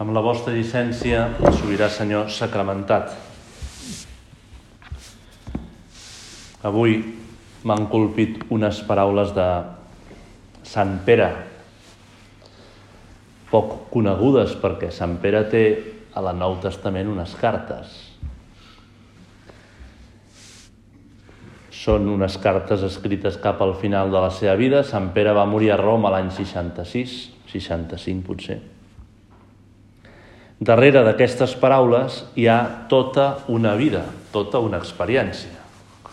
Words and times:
Amb 0.00 0.14
la 0.16 0.22
vostra 0.24 0.54
llicència, 0.54 1.26
sobirà 1.58 1.90
Senyor 1.92 2.30
sacramentat. 2.32 3.12
Avui 6.64 6.96
m'han 7.68 7.84
colpit 7.92 8.40
unes 8.54 8.80
paraules 8.88 9.34
de 9.36 9.46
Sant 10.64 10.96
Pere, 11.04 11.28
poc 13.52 13.90
conegudes 13.92 14.56
perquè 14.62 14.88
Sant 14.94 15.18
Pere 15.20 15.44
té 15.52 15.64
a 16.16 16.24
la 16.24 16.32
Nou 16.32 16.56
Testament 16.62 17.12
unes 17.12 17.36
cartes. 17.36 17.92
Són 21.82 22.08
unes 22.08 22.38
cartes 22.40 22.84
escrites 22.86 23.36
cap 23.42 23.60
al 23.60 23.74
final 23.76 24.12
de 24.14 24.20
la 24.24 24.30
seva 24.32 24.56
vida. 24.56 24.84
Sant 24.86 25.12
Pere 25.12 25.36
va 25.36 25.48
morir 25.50 25.74
a 25.74 25.80
Roma 25.80 26.14
l'any 26.14 26.30
66, 26.32 27.18
65 27.52 28.22
potser. 28.30 28.62
Darrere 30.62 31.00
d'aquestes 31.02 31.56
paraules 31.58 32.20
hi 32.38 32.44
ha 32.46 32.86
tota 32.86 33.42
una 33.50 33.72
vida, 33.74 34.04
tota 34.30 34.60
una 34.62 34.78
experiència. 34.78 35.58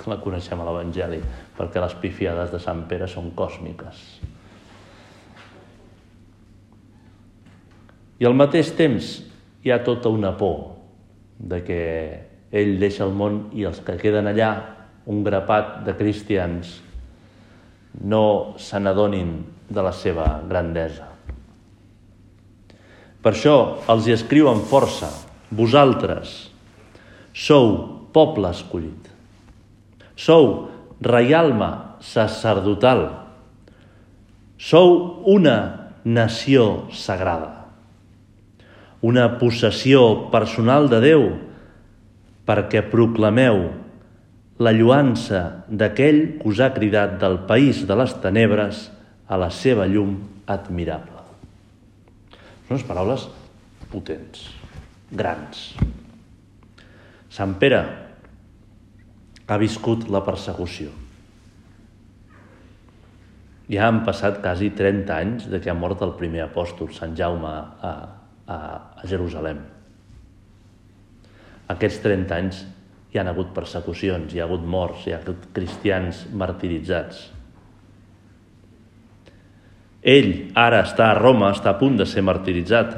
La 0.10 0.18
coneixem 0.18 0.58
a 0.58 0.66
l'Evangeli, 0.66 1.20
perquè 1.54 1.82
les 1.84 1.94
pifiades 2.02 2.50
de 2.50 2.58
Sant 2.64 2.82
Pere 2.90 3.06
són 3.12 3.28
còsmiques. 3.38 4.00
I 8.18 8.26
al 8.26 8.34
mateix 8.34 8.72
temps 8.80 9.12
hi 9.62 9.70
ha 9.76 9.84
tota 9.86 10.10
una 10.10 10.32
por 10.40 10.80
de 11.38 11.60
que 11.68 11.84
ell 12.50 12.74
deixa 12.82 13.06
el 13.06 13.14
món 13.14 13.44
i 13.54 13.68
els 13.70 13.84
que 13.86 14.00
queden 14.02 14.32
allà, 14.32 14.50
un 15.06 15.22
grapat 15.28 15.84
de 15.86 15.94
cristians, 16.00 16.74
no 18.02 18.58
se 18.58 18.82
n'adonin 18.82 19.38
de 19.70 19.86
la 19.86 19.94
seva 19.94 20.32
grandesa. 20.50 21.09
Per 23.20 23.34
això 23.34 23.56
els 23.92 24.08
hi 24.08 24.16
escriu 24.16 24.48
amb 24.48 24.64
força, 24.70 25.10
vosaltres 25.52 26.50
sou 27.36 27.74
poble 28.16 28.52
escollit, 28.56 29.10
sou 30.16 30.70
reialme 31.04 31.70
sacerdotal, 32.04 33.06
sou 34.60 35.22
una 35.28 35.58
nació 36.04 36.88
sagrada, 36.96 37.68
una 39.02 39.28
possessió 39.40 40.32
personal 40.32 40.90
de 40.92 41.04
Déu 41.04 41.28
perquè 42.48 42.82
proclameu 42.92 43.68
la 44.60 44.74
lluança 44.76 45.64
d'aquell 45.70 46.20
que 46.42 46.50
us 46.52 46.60
ha 46.60 46.74
cridat 46.76 47.16
del 47.22 47.40
país 47.48 47.86
de 47.88 47.96
les 48.00 48.16
tenebres 48.24 48.90
a 49.28 49.40
la 49.40 49.52
seva 49.54 49.88
llum 49.88 50.18
admirable. 50.48 51.19
Són 52.70 52.78
unes 52.78 52.86
paraules 52.86 53.24
potents, 53.90 54.44
grans. 55.10 55.62
Sant 57.34 57.56
Pere 57.58 57.80
ha 59.50 59.58
viscut 59.58 60.06
la 60.14 60.22
persecució. 60.22 60.92
Ja 63.74 63.88
han 63.88 64.04
passat 64.06 64.38
quasi 64.44 64.70
30 64.78 65.18
anys 65.18 65.50
de 65.50 65.58
que 65.58 65.74
ha 65.74 65.78
mort 65.80 66.06
el 66.06 66.14
primer 66.22 66.44
apòstol, 66.46 66.94
Sant 66.94 67.18
Jaume, 67.18 67.50
a, 67.50 67.96
a, 68.46 68.60
a 69.02 69.10
Jerusalem. 69.10 69.66
Aquests 71.74 72.06
30 72.06 72.38
anys 72.38 72.64
hi 73.10 73.18
han 73.18 73.34
hagut 73.34 73.50
persecucions, 73.58 74.30
hi 74.30 74.44
ha 74.44 74.46
hagut 74.46 74.62
morts, 74.62 75.08
hi 75.08 75.18
ha 75.18 75.24
hagut 75.24 75.50
cristians 75.58 76.28
martiritzats. 76.38 77.32
Ell 80.02 80.52
ara 80.56 80.84
està 80.86 81.10
a 81.10 81.18
Roma, 81.18 81.52
està 81.52 81.74
a 81.74 81.80
punt 81.80 81.98
de 82.00 82.08
ser 82.08 82.24
martiritzat. 82.24 82.94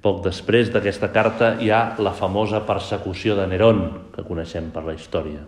Poc 0.00 0.22
després 0.24 0.70
d'aquesta 0.72 1.10
carta 1.12 1.54
hi 1.60 1.68
ha 1.70 1.96
la 2.00 2.14
famosa 2.16 2.62
persecució 2.66 3.36
de 3.36 3.46
Nerón, 3.50 3.82
que 4.14 4.24
coneixem 4.24 4.70
per 4.72 4.86
la 4.86 4.96
història. 4.96 5.44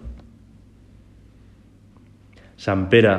Sant 2.61 2.85
Pere 2.93 3.15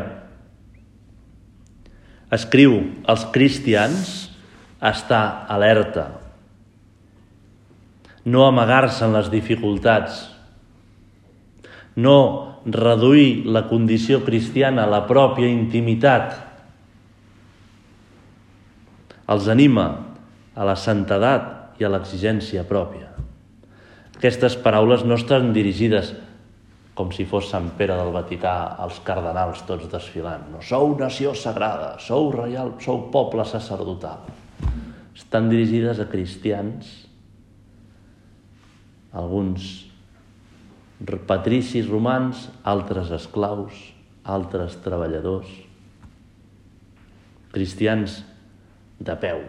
escriu 2.34 2.78
als 3.10 3.26
cristians 3.34 4.14
estar 4.82 5.46
alerta, 5.50 6.06
no 8.26 8.46
amagar-se 8.48 9.04
en 9.06 9.18
les 9.18 9.30
dificultats, 9.32 10.33
no 11.96 12.18
reduir 12.66 13.46
la 13.46 13.66
condició 13.70 14.24
cristiana 14.24 14.86
a 14.86 14.92
la 14.92 15.04
pròpia 15.08 15.50
intimitat. 15.52 16.36
Els 19.34 19.48
anima 19.52 19.88
a 20.56 20.68
la 20.68 20.76
santedat 20.80 21.80
i 21.82 21.86
a 21.86 21.92
l'exigència 21.92 22.64
pròpia. 22.70 23.10
Aquestes 24.18 24.56
paraules 24.56 25.04
no 25.04 25.18
estan 25.20 25.52
dirigides 25.56 26.14
com 26.94 27.10
si 27.12 27.26
fos 27.26 27.48
Sant 27.50 27.72
Pere 27.78 27.96
del 27.98 28.12
Vaticà, 28.14 28.78
els 28.86 29.00
cardenals 29.06 29.64
tots 29.68 29.90
desfilant. 29.90 30.46
No 30.54 30.62
sou 30.62 30.94
nació 31.00 31.34
sagrada, 31.34 31.96
sou 32.00 32.30
reial, 32.36 32.76
sou 32.84 33.08
poble 33.14 33.46
sacerdotal. 33.50 34.28
Estan 35.18 35.50
dirigides 35.50 36.00
a 36.02 36.06
cristians, 36.10 36.92
alguns 39.14 39.72
patricis 41.28 41.88
romans, 41.90 42.48
altres 42.64 43.12
esclaus, 43.12 43.74
altres 44.24 44.78
treballadors, 44.84 45.50
cristians 47.54 48.22
de 49.04 49.16
peu. 49.20 49.44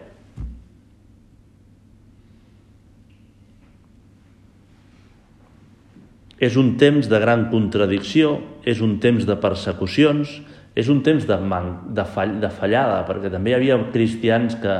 És 6.35 6.57
un 6.59 6.75
temps 6.75 7.07
de 7.07 7.19
gran 7.23 7.47
contradicció, 7.49 8.35
és 8.67 8.81
un 8.83 8.97
temps 8.99 9.23
de 9.23 9.37
persecucions, 9.39 10.35
és 10.75 10.89
un 10.91 10.99
temps 11.01 11.23
de, 11.23 11.37
man, 11.39 11.71
de, 11.95 12.03
fall, 12.03 12.35
de 12.41 12.51
fallada, 12.51 12.99
perquè 13.07 13.31
també 13.31 13.53
hi 13.53 13.57
havia 13.57 13.79
cristians 13.93 14.57
que, 14.59 14.75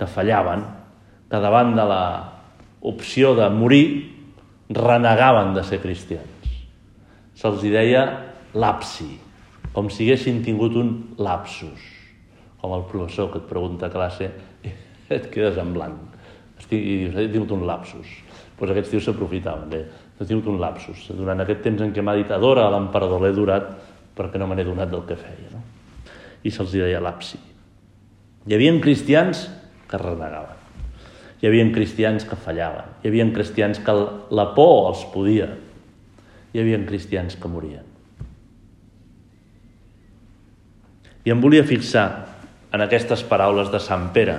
que 0.00 0.10
fallaven, 0.10 0.66
que 1.30 1.40
davant 1.40 1.76
de 1.78 1.84
la 1.86 2.02
opció 2.90 3.36
de 3.38 3.46
morir 3.54 3.84
renegaven 4.68 5.54
de 5.56 5.64
ser 5.64 5.80
cristians. 5.80 6.52
Se'ls 7.38 7.62
deia 7.62 8.04
lapsi, 8.58 9.08
com 9.72 9.88
si 9.92 10.06
haguessin 10.06 10.42
tingut 10.44 10.76
un 10.76 10.92
lapsus, 11.22 11.80
com 12.60 12.74
el 12.74 12.84
professor 12.90 13.30
que 13.32 13.40
et 13.40 13.48
pregunta 13.48 13.86
a 13.86 13.92
classe 13.92 14.30
i 14.66 14.72
et 15.14 15.28
quedes 15.32 15.58
en 15.60 15.72
blanc. 15.76 16.18
Estic, 16.58 16.80
I 16.82 16.96
dius, 17.04 17.16
he 17.16 17.28
tingut 17.30 17.54
un 17.54 17.64
lapsus. 17.68 18.08
Doncs 18.08 18.58
pues 18.58 18.72
aquests 18.74 18.90
tios 18.90 19.04
s'aprofitaven, 19.06 19.74
eh? 19.78 19.84
he 20.18 20.26
tingut 20.26 20.48
un 20.50 20.58
lapsus. 20.58 21.06
Durant 21.14 21.44
aquest 21.44 21.62
temps 21.62 21.84
en 21.84 21.94
què 21.94 22.02
m'ha 22.02 22.16
dit 22.18 22.30
adora 22.34 22.66
a 22.66 22.72
l'emperador 22.74 23.22
l'he 23.22 23.32
durat 23.36 23.70
perquè 24.18 24.40
no 24.40 24.50
me 24.50 24.58
n'he 24.58 24.66
donat 24.66 24.90
del 24.90 25.06
que 25.06 25.16
feia. 25.16 25.52
No? 25.54 25.62
I 26.42 26.50
se'ls 26.50 26.74
deia 26.74 27.00
lapsi. 27.00 27.38
Hi 28.48 28.56
havia 28.56 28.74
cristians 28.82 29.46
que 29.88 30.00
renegaven. 30.00 30.57
Hi 31.38 31.46
havia 31.46 31.66
cristians 31.72 32.26
que 32.26 32.36
fallaven. 32.36 32.88
Hi 33.02 33.10
havia 33.10 33.28
cristians 33.34 33.78
que 33.78 33.94
la 34.34 34.48
por 34.56 34.90
els 34.90 35.04
podia. 35.12 35.52
Hi 36.52 36.62
havia 36.62 36.80
cristians 36.86 37.36
que 37.38 37.50
morien. 37.50 37.86
I 41.24 41.34
em 41.34 41.40
volia 41.40 41.66
fixar 41.66 42.08
en 42.72 42.82
aquestes 42.84 43.22
paraules 43.28 43.70
de 43.72 43.80
Sant 43.82 44.08
Pere 44.14 44.38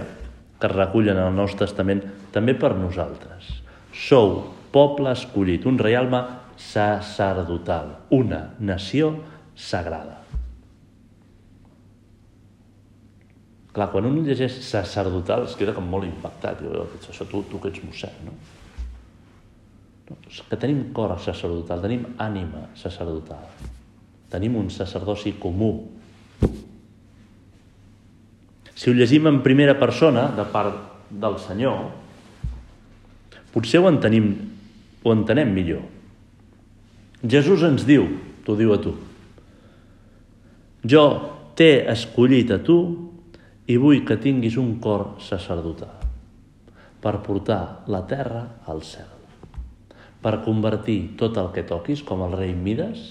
que 0.60 0.68
es 0.68 0.76
recullen 0.76 1.18
en 1.18 1.30
el 1.30 1.36
Nou 1.38 1.48
Testament 1.58 2.04
també 2.36 2.54
per 2.60 2.74
nosaltres. 2.76 3.48
Sou 3.96 4.42
poble 4.74 5.14
escollit, 5.16 5.66
un 5.66 5.80
realme 5.80 6.22
sacerdotal, 6.60 7.96
una 8.12 8.50
nació 8.60 9.16
sagrada. 9.56 10.19
Clar, 13.80 13.94
quan 13.94 14.10
un 14.10 14.18
llegeix 14.28 14.58
sacerdotal 14.60 15.46
es 15.48 15.54
queda 15.56 15.72
com 15.72 15.86
molt 15.88 16.04
impactat. 16.04 16.60
Jo, 16.60 16.82
això 17.00 17.24
tu, 17.24 17.46
tu 17.48 17.62
que 17.64 17.70
ets 17.72 17.80
mossèn, 17.80 18.18
no? 18.28 18.34
no? 20.10 20.18
Que 20.50 20.60
tenim 20.60 20.90
cor 20.92 21.14
sacerdotal, 21.24 21.86
tenim 21.86 22.04
ànima 22.20 22.66
sacerdotal. 22.76 23.48
Tenim 24.36 24.60
un 24.60 24.68
sacerdoci 24.68 25.38
comú. 25.40 25.72
Si 28.76 28.92
ho 28.92 28.98
llegim 29.00 29.32
en 29.32 29.40
primera 29.48 29.80
persona, 29.80 30.28
de 30.36 30.44
part 30.52 31.08
del 31.08 31.40
Senyor, 31.40 31.86
potser 33.56 33.80
ho 33.80 33.88
entenim, 33.88 34.34
ho 35.08 35.16
entenem 35.16 35.56
millor. 35.56 35.88
Jesús 37.24 37.64
ens 37.64 37.88
diu, 37.88 38.12
t'ho 38.44 38.60
diu 38.60 38.76
a 38.76 38.84
tu, 38.84 39.00
jo 40.84 41.12
t'he 41.56 41.78
escollit 41.96 42.52
a 42.52 42.60
tu 42.60 42.82
i 43.70 43.78
vull 43.78 44.02
que 44.06 44.18
tinguis 44.18 44.58
un 44.58 44.78
cor 44.82 45.20
sacerdotal 45.22 46.00
per 47.00 47.20
portar 47.24 47.86
la 47.88 48.02
terra 48.10 48.42
al 48.68 48.82
cel, 48.84 49.08
per 50.20 50.42
convertir 50.44 51.16
tot 51.20 51.38
el 51.40 51.52
que 51.56 51.64
toquis, 51.64 52.02
com 52.04 52.26
el 52.26 52.34
rei 52.36 52.52
Mides, 52.58 53.06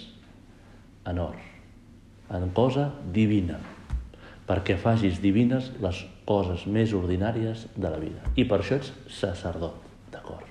en 1.09 1.21
or, 1.23 1.39
en 2.35 2.51
cosa 2.53 2.91
divina, 3.15 3.57
perquè 4.49 4.77
facis 4.81 5.23
divines 5.23 5.71
les 5.81 6.03
coses 6.29 6.67
més 6.69 6.93
ordinàries 6.93 7.65
de 7.77 7.89
la 7.89 8.01
vida. 8.03 8.21
I 8.37 8.45
per 8.49 8.61
això 8.61 8.77
ets 8.77 8.93
sacerdot, 9.09 9.79
d'acord? 10.13 10.45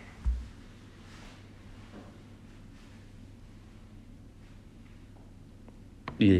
I 6.18 6.31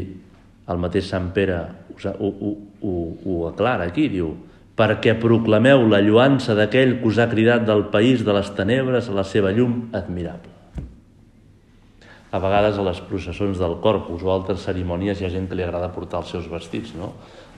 el 0.66 0.82
mateix 0.82 1.06
Sant 1.12 1.30
Pere 1.36 1.60
ho, 2.18 2.32
ho, 2.32 2.50
ho, 2.82 2.94
ho 3.24 3.40
aclara 3.48 3.88
aquí, 3.88 4.08
diu 4.12 4.34
perquè 4.78 5.16
proclameu 5.18 5.88
la 5.90 5.98
lluança 6.04 6.54
d'aquell 6.54 7.00
que 7.00 7.10
us 7.10 7.18
ha 7.18 7.26
cridat 7.30 7.64
del 7.66 7.88
país 7.90 8.22
de 8.26 8.34
les 8.36 8.52
tenebres 8.54 9.08
a 9.10 9.16
la 9.16 9.24
seva 9.26 9.50
llum 9.50 9.88
admirable. 9.90 10.54
A 12.30 12.38
vegades 12.38 12.76
a 12.78 12.84
les 12.86 13.00
processons 13.08 13.58
del 13.58 13.78
Corpus 13.82 14.22
o 14.22 14.30
altres 14.30 14.62
cerimònies 14.68 15.18
hi 15.18 15.26
ha 15.26 15.32
gent 15.32 15.48
que 15.48 15.56
li 15.58 15.64
agrada 15.64 15.90
portar 15.94 16.20
els 16.22 16.30
seus 16.30 16.46
vestits, 16.52 16.92
no? 16.94 17.14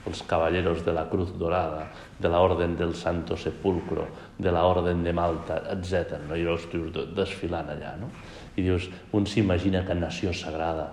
Els 0.07 0.23
caballeros 0.25 0.81
de 0.81 0.95
la 0.95 1.03
Cruz 1.11 1.35
Dorada, 1.37 1.83
de 2.17 2.29
la 2.31 2.39
Orden 2.41 2.73
del 2.79 2.95
Santo 2.95 3.37
Sepulcro, 3.37 4.07
de 4.39 4.51
la 4.51 4.63
Orden 4.65 5.03
de 5.03 5.13
Malta, 5.13 5.59
etc. 5.75 6.15
No? 6.25 6.39
I 6.39 6.47
els 6.49 6.65
tios 6.71 6.89
desfilant 7.13 7.69
allà, 7.69 7.93
no? 7.99 8.09
I 8.55 8.65
dius, 8.65 8.87
un 9.13 9.27
s'imagina 9.29 9.83
que 9.85 9.93
nació 9.93 10.33
sagrada, 10.33 10.87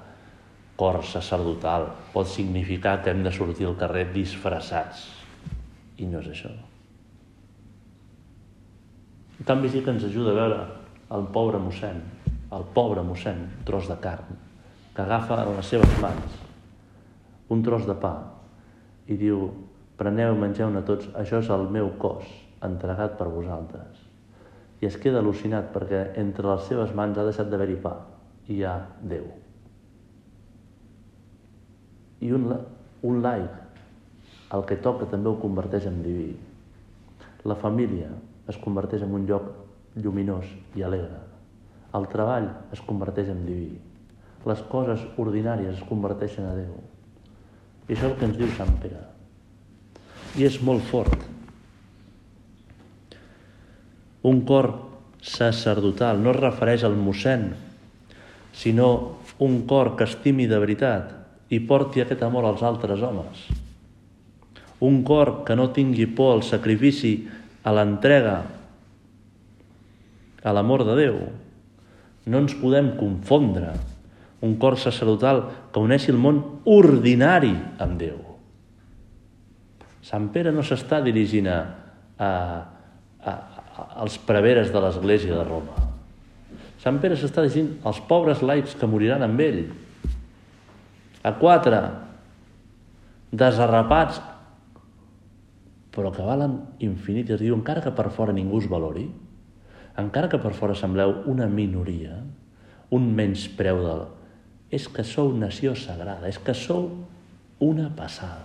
cor 0.78 1.02
sacerdotal, 1.02 1.88
pot 2.14 2.28
significar 2.30 3.00
que 3.02 3.10
hem 3.10 3.24
de 3.26 3.32
sortir 3.34 3.66
al 3.66 3.76
carrer 3.76 4.06
disfressats. 4.14 5.08
I 5.98 6.06
no 6.06 6.20
és 6.22 6.28
això. 6.30 6.52
En 9.38 9.48
canvi 9.48 9.70
sí 9.72 9.82
que 9.82 9.90
ens 9.90 10.06
ajuda 10.06 10.30
a 10.34 10.38
veure 10.38 10.60
el 11.16 11.26
pobre 11.34 11.58
mossèn, 11.62 11.98
el 12.54 12.66
pobre 12.76 13.02
mossèn, 13.06 13.42
tros 13.66 13.90
de 13.90 13.96
carn, 14.02 14.38
que 14.94 15.02
agafa 15.02 15.40
en 15.42 15.56
les 15.56 15.72
seves 15.74 15.98
mans 16.02 16.38
un 17.48 17.62
tros 17.64 17.86
de 17.88 17.96
pa 17.98 18.12
i 19.08 19.16
diu, 19.16 19.48
preneu, 19.98 20.36
mengeu-ne 20.38 20.84
tots, 20.86 21.08
això 21.18 21.40
és 21.42 21.50
el 21.54 21.66
meu 21.74 21.94
cos, 21.98 22.28
entregat 22.62 23.16
per 23.18 23.30
vosaltres. 23.32 24.04
I 24.78 24.92
es 24.92 25.00
queda 25.00 25.24
al·lucinat 25.24 25.72
perquè 25.74 26.04
entre 26.22 26.52
les 26.52 26.70
seves 26.70 26.94
mans 26.94 27.18
ha 27.18 27.26
deixat 27.26 27.50
d'haver-hi 27.50 27.82
pa 27.82 27.96
i 28.46 28.60
hi 28.60 28.64
ha 28.68 28.78
Déu 29.02 29.47
i 32.20 32.32
un, 32.34 32.50
un 33.02 33.22
laic 33.22 33.68
el 34.56 34.64
que 34.64 34.78
toca 34.80 35.08
també 35.10 35.28
ho 35.28 35.36
converteix 35.40 35.86
en 35.90 36.00
diví. 36.02 36.30
La 37.44 37.56
família 37.60 38.08
es 38.48 38.56
converteix 38.62 39.04
en 39.04 39.12
un 39.14 39.26
lloc 39.28 39.50
lluminós 39.98 40.48
i 40.76 40.84
alegre. 40.86 41.20
El 41.94 42.08
treball 42.12 42.48
es 42.72 42.80
converteix 42.84 43.28
en 43.32 43.44
diví. 43.44 43.74
Les 44.48 44.62
coses 44.72 45.02
ordinàries 45.20 45.76
es 45.76 45.84
converteixen 45.88 46.46
a 46.48 46.54
Déu. 46.56 46.72
I 47.88 47.94
això 47.94 48.06
és 48.06 48.10
el 48.10 48.16
que 48.20 48.28
ens 48.28 48.38
diu 48.38 48.48
Sant 48.56 48.72
Pere. 48.80 49.02
I 50.38 50.46
és 50.48 50.58
molt 50.64 50.84
fort. 50.88 51.26
Un 54.28 54.42
cor 54.48 54.70
sacerdotal 55.24 56.20
no 56.22 56.32
es 56.32 56.40
refereix 56.40 56.84
al 56.84 56.96
mossèn, 56.96 57.50
sinó 58.52 58.90
un 59.44 59.62
cor 59.68 59.94
que 59.96 60.08
estimi 60.08 60.48
de 60.50 60.58
veritat 60.60 61.17
i 61.48 61.60
porti 61.64 62.02
aquest 62.02 62.22
amor 62.22 62.46
als 62.48 62.62
altres 62.62 63.02
homes. 63.02 63.46
Un 64.84 65.02
cor 65.02 65.42
que 65.44 65.56
no 65.56 65.70
tingui 65.74 66.06
por 66.06 66.36
al 66.36 66.44
sacrifici, 66.46 67.26
a 67.64 67.72
l'entrega, 67.74 68.36
a 70.44 70.54
l'amor 70.54 70.84
de 70.86 70.94
Déu. 70.96 71.18
No 72.28 72.42
ens 72.44 72.54
podem 72.60 72.92
confondre. 73.00 73.72
Un 74.44 74.54
cor 74.60 74.78
sacerdotal 74.78 75.42
que 75.74 75.82
uneixi 75.82 76.12
el 76.12 76.20
món 76.20 76.40
ordinari 76.68 77.56
amb 77.82 77.98
Déu. 77.98 78.20
Sant 80.04 80.28
Pere 80.32 80.52
no 80.54 80.62
s'està 80.64 81.02
dirigint 81.04 81.48
a, 81.50 81.58
a, 82.16 82.28
a, 83.18 83.32
als 84.04 84.16
preveres 84.24 84.70
de 84.72 84.80
l'Església 84.80 85.34
de 85.34 85.44
Roma. 85.48 85.74
Sant 86.80 87.00
Pere 87.02 87.18
s'està 87.18 87.42
dirigint 87.42 87.74
als 87.88 87.98
pobres 88.08 88.44
laics 88.46 88.76
que 88.78 88.88
moriran 88.88 89.26
amb 89.26 89.42
ell, 89.42 89.64
a 91.28 91.34
quatre 91.36 91.82
desarrapats, 93.30 94.20
però 95.92 96.12
que 96.14 96.24
valen 96.24 96.56
infinit. 96.84 97.34
Es 97.34 97.42
diu, 97.42 97.56
encara 97.56 97.82
que 97.84 97.92
per 97.92 98.08
fora 98.14 98.32
ningú 98.32 98.60
us 98.62 98.68
valori, 98.70 99.08
encara 99.98 100.30
que 100.30 100.40
per 100.40 100.54
fora 100.56 100.76
sembleu 100.78 101.24
una 101.30 101.48
minoria, 101.50 102.22
un 102.94 103.10
menyspreu 103.14 103.82
del... 103.84 104.06
És 104.72 104.84
que 104.92 105.04
sou 105.04 105.32
nació 105.32 105.72
sagrada, 105.76 106.28
és 106.28 106.36
que 106.44 106.52
sou 106.52 106.90
una 107.64 107.88
passada. 107.96 108.44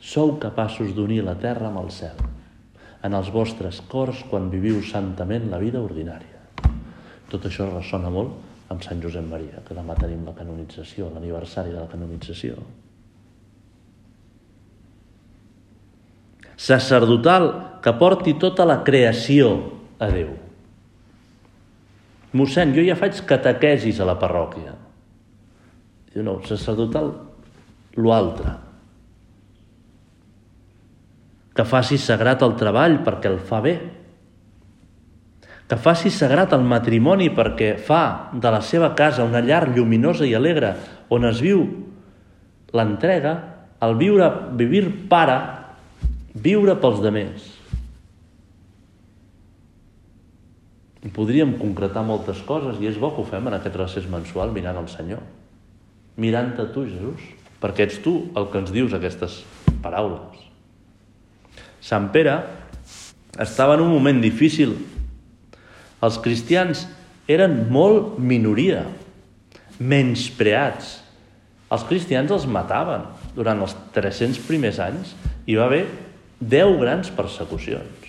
Sou 0.00 0.36
capaços 0.40 0.92
d'unir 0.96 1.22
la 1.24 1.36
terra 1.40 1.68
amb 1.68 1.80
el 1.82 1.90
cel 1.92 2.20
en 3.04 3.16
els 3.16 3.30
vostres 3.32 3.80
cors 3.88 4.20
quan 4.28 4.50
viviu 4.52 4.82
santament 4.84 5.48
la 5.48 5.60
vida 5.60 5.80
ordinària. 5.80 6.40
Tot 7.32 7.46
això 7.48 7.68
ressona 7.70 8.12
molt 8.12 8.49
amb 8.70 8.84
Sant 8.86 9.00
Josep 9.02 9.26
Maria, 9.26 9.64
que 9.66 9.74
demà 9.74 9.96
tenim 9.98 10.22
la 10.28 10.34
canonització, 10.36 11.10
l'aniversari 11.10 11.72
de 11.74 11.80
la 11.80 11.88
canonització. 11.90 12.60
Sacerdotal 16.60 17.50
que 17.82 17.92
porti 17.98 18.36
tota 18.38 18.66
la 18.68 18.80
creació 18.86 19.50
a 19.98 20.10
Déu. 20.12 20.30
Mossèn, 22.36 22.76
jo 22.76 22.84
ja 22.86 22.94
faig 22.94 23.24
catequesis 23.26 23.98
a 23.98 24.06
la 24.06 24.14
parròquia. 24.20 24.76
Diu, 26.12 26.22
no, 26.22 26.38
sacerdotal, 26.46 27.10
l'altre. 27.98 28.54
Que 31.56 31.66
faci 31.66 31.98
sagrat 31.98 32.44
el 32.46 32.54
treball 32.60 33.00
perquè 33.06 33.32
el 33.32 33.40
fa 33.42 33.58
bé 33.64 33.74
que 35.70 35.78
faci 35.78 36.10
sagrat 36.10 36.50
el 36.56 36.64
matrimoni 36.66 37.28
perquè 37.30 37.76
fa 37.78 38.32
de 38.34 38.50
la 38.50 38.58
seva 38.58 38.88
casa 38.98 39.22
una 39.22 39.38
llar 39.38 39.68
lluminosa 39.70 40.26
i 40.26 40.34
alegre 40.34 40.72
on 41.14 41.28
es 41.28 41.38
viu 41.38 41.62
l'entrega, 42.74 43.36
el 43.78 43.94
viure, 43.94 44.26
vivir 44.58 44.82
para, 45.10 45.38
viure 46.34 46.74
pels 46.82 46.98
demés. 47.06 47.46
I 51.06 51.14
podríem 51.14 51.54
concretar 51.62 52.02
moltes 52.02 52.42
coses 52.46 52.82
i 52.82 52.90
és 52.90 52.98
bo 52.98 53.14
que 53.14 53.22
ho 53.22 53.30
fem 53.30 53.46
en 53.46 53.60
aquest 53.62 53.78
recés 53.78 54.10
mensual 54.10 54.50
mirant 54.50 54.82
el 54.82 54.90
Senyor. 54.90 55.22
Mirant-te 56.18 56.66
tu, 56.74 56.82
Jesús, 56.90 57.22
perquè 57.62 57.86
ets 57.86 58.02
tu 58.02 58.24
el 58.34 58.50
que 58.50 58.58
ens 58.58 58.74
dius 58.74 58.94
aquestes 58.98 59.44
paraules. 59.84 60.48
Sant 61.80 62.10
Pere 62.10 62.40
estava 63.38 63.78
en 63.78 63.86
un 63.86 63.94
moment 63.94 64.18
difícil 64.20 64.74
els 66.00 66.18
cristians 66.24 66.86
eren 67.30 67.66
molt 67.72 68.18
minoria, 68.18 68.84
menyspreats. 69.80 70.98
Els 71.70 71.84
cristians 71.88 72.32
els 72.34 72.46
mataven. 72.50 73.06
Durant 73.36 73.60
els 73.62 73.76
300 73.94 74.40
primers 74.48 74.80
anys 74.82 75.14
hi 75.46 75.56
va 75.58 75.68
haver 75.68 75.84
10 76.40 76.78
grans 76.80 77.12
persecucions. 77.14 78.08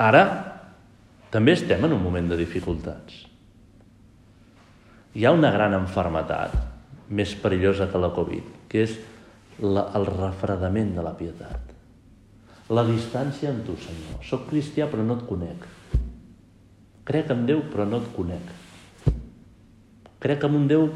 Ara 0.00 0.22
també 1.30 1.52
estem 1.52 1.84
en 1.84 1.92
un 1.92 2.02
moment 2.02 2.30
de 2.30 2.38
dificultats. 2.40 3.26
Hi 5.12 5.26
ha 5.26 5.34
una 5.34 5.50
gran 5.52 5.74
enfermetat 5.76 6.54
més 7.10 7.34
perillosa 7.36 7.90
que 7.90 8.00
la 8.00 8.12
Covid, 8.14 8.46
que 8.70 8.86
és 8.86 8.94
la, 9.60 9.90
el 9.98 10.06
refredament 10.08 10.94
de 10.96 11.04
la 11.04 11.12
pietat. 11.18 11.79
La 12.70 12.84
distància 12.86 13.50
amb 13.50 13.64
tu, 13.66 13.74
Senyor. 13.82 14.20
Soc 14.22 14.46
cristià 14.50 14.86
però 14.90 15.02
no 15.02 15.16
et 15.18 15.24
conec. 15.26 15.64
Crec 17.08 17.30
en 17.34 17.42
Déu 17.48 17.64
però 17.72 17.86
no 17.88 17.98
et 17.98 18.10
conec. 18.14 18.52
Crec 20.22 20.44
en 20.46 20.54
un 20.54 20.68
Déu 20.70 20.86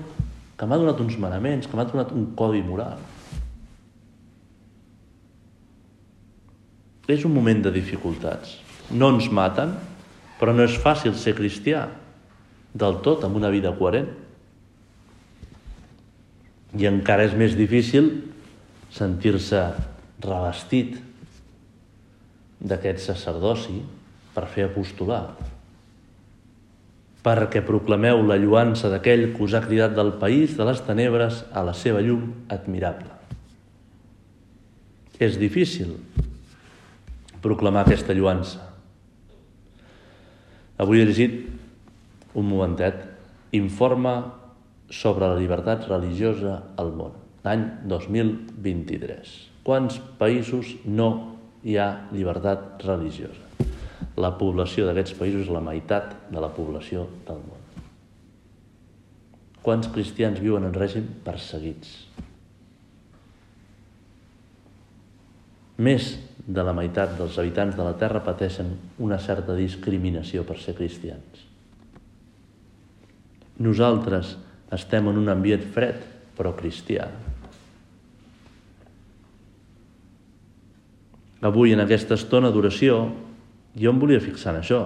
que 0.55 0.69
m'ha 0.71 0.79
donat 0.79 1.01
uns 1.03 1.17
manaments, 1.19 1.67
que 1.67 1.75
m'ha 1.75 1.87
donat 1.89 2.13
un 2.15 2.29
codi 2.39 2.63
moral. 2.63 3.01
És 7.11 7.25
un 7.27 7.35
moment 7.35 7.59
de 7.65 7.73
dificultats. 7.75 8.61
No 8.95 9.11
ens 9.17 9.27
maten, 9.35 9.73
però 10.39 10.55
no 10.55 10.63
és 10.69 10.77
fàcil 10.79 11.17
ser 11.19 11.35
cristià 11.35 11.89
del 12.75 13.01
tot, 13.03 13.25
amb 13.27 13.35
una 13.41 13.51
vida 13.51 13.73
coherent. 13.75 14.13
I 16.79 16.87
encara 16.91 17.27
és 17.27 17.35
més 17.39 17.59
difícil 17.59 18.13
sentir-se 18.95 19.65
revestit 20.23 21.01
d'aquest 22.65 23.05
sacerdoci 23.05 23.79
per 24.35 24.49
fer 24.51 24.67
apostolat, 24.67 25.37
perquè 27.25 27.63
proclameu 27.65 28.23
la 28.27 28.37
lluança 28.41 28.91
d'aquell 28.93 29.31
que 29.33 29.45
us 29.47 29.55
ha 29.57 29.63
cridat 29.65 29.95
del 29.97 30.15
país 30.21 30.57
de 30.59 30.67
les 30.69 30.81
tenebres 30.85 31.45
a 31.53 31.63
la 31.65 31.73
seva 31.77 32.03
llum 32.05 32.27
admirable. 32.53 33.13
És 35.21 35.39
difícil 35.41 35.95
proclamar 37.45 37.85
aquesta 37.85 38.17
lluança. 38.17 38.61
Avui 40.81 41.01
he 41.01 41.07
llegit 41.07 41.37
un 42.35 42.49
momentet, 42.49 43.05
informe 43.55 44.17
sobre 44.91 45.29
la 45.29 45.39
llibertat 45.39 45.87
religiosa 45.89 46.59
al 46.81 46.91
món, 46.97 47.15
l'any 47.45 47.69
2023. 47.89 49.37
Quants 49.65 50.01
països 50.19 50.75
no 50.85 51.34
hi 51.65 51.79
ha 51.81 51.89
llibertat 52.13 52.85
religiosa? 52.85 53.41
La 54.21 54.35
població 54.39 54.87
d'aquests 54.87 55.17
països 55.19 55.47
és 55.47 55.53
la 55.53 55.63
meitat 55.65 56.13
de 56.31 56.43
la 56.43 56.53
població 56.55 57.07
del 57.27 57.41
món. 57.43 57.63
Quants 59.65 59.89
cristians 59.91 60.43
viuen 60.45 60.69
en 60.69 60.77
règim 60.77 61.07
perseguits? 61.25 61.97
Més 65.81 66.13
de 66.47 66.63
la 66.63 66.75
meitat 66.77 67.17
dels 67.19 67.41
habitants 67.41 67.75
de 67.75 67.83
la 67.83 67.97
Terra 67.99 68.21
pateixen 68.23 68.69
una 69.03 69.19
certa 69.19 69.57
discriminació 69.57 70.45
per 70.47 70.61
ser 70.61 70.77
cristians. 70.79 71.49
Nosaltres 73.65 74.37
estem 74.75 75.09
en 75.09 75.19
un 75.19 75.33
ambient 75.33 75.65
fred, 75.75 76.05
però 76.37 76.53
cristià. 76.59 77.09
Avui, 81.45 81.75
en 81.77 81.83
aquesta 81.85 82.17
estona 82.17 82.51
d'oració, 82.51 83.03
jo 83.77 83.91
em 83.93 83.99
volia 84.01 84.23
fixar 84.23 84.55
en 84.55 84.63
això. 84.63 84.81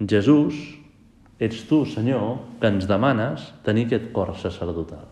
Jesús, 0.00 0.56
ets 1.40 1.66
tu, 1.68 1.82
Senyor, 1.84 2.38
que 2.60 2.70
ens 2.72 2.88
demanes 2.88 3.50
tenir 3.66 3.86
aquest 3.88 4.08
cor 4.16 4.32
sacerdotal, 4.40 5.04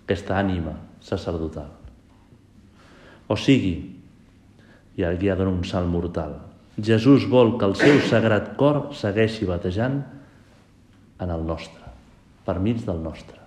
aquesta 0.00 0.38
ànima 0.40 0.78
sacerdotal. 1.04 1.68
O 3.28 3.36
sigui, 3.36 3.76
i 4.96 5.04
aquí 5.04 5.28
ha 5.28 5.36
un 5.44 5.64
salt 5.64 5.88
mortal, 5.92 6.38
Jesús 6.76 7.24
vol 7.28 7.58
que 7.58 7.64
el 7.64 7.74
seu 7.76 8.00
sagrat 8.04 8.54
cor 8.56 8.92
segueixi 8.92 9.46
batejant 9.48 10.02
en 11.20 11.30
el 11.32 11.44
nostre 11.44 11.86
per 12.44 12.58
mig 12.60 12.84
del 12.84 13.00
nostre. 13.02 13.40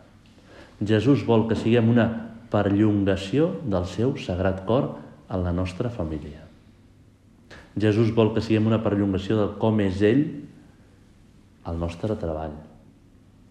Jesús 0.85 1.25
vol 1.25 1.47
que 1.47 1.55
siguem 1.55 1.89
una 1.89 2.28
perllongació 2.51 3.51
del 3.65 3.86
seu 3.89 4.15
sagrat 4.18 4.63
cor 4.68 4.96
en 5.29 5.44
la 5.46 5.53
nostra 5.53 5.91
família. 5.94 6.46
Jesús 7.79 8.10
vol 8.15 8.34
que 8.34 8.44
siguem 8.44 8.68
una 8.68 8.82
perllongació 8.84 9.38
de 9.39 9.48
com 9.62 9.79
és 9.84 10.01
ell 10.03 10.24
al 11.70 11.77
nostre 11.79 12.18
treball. 12.20 12.56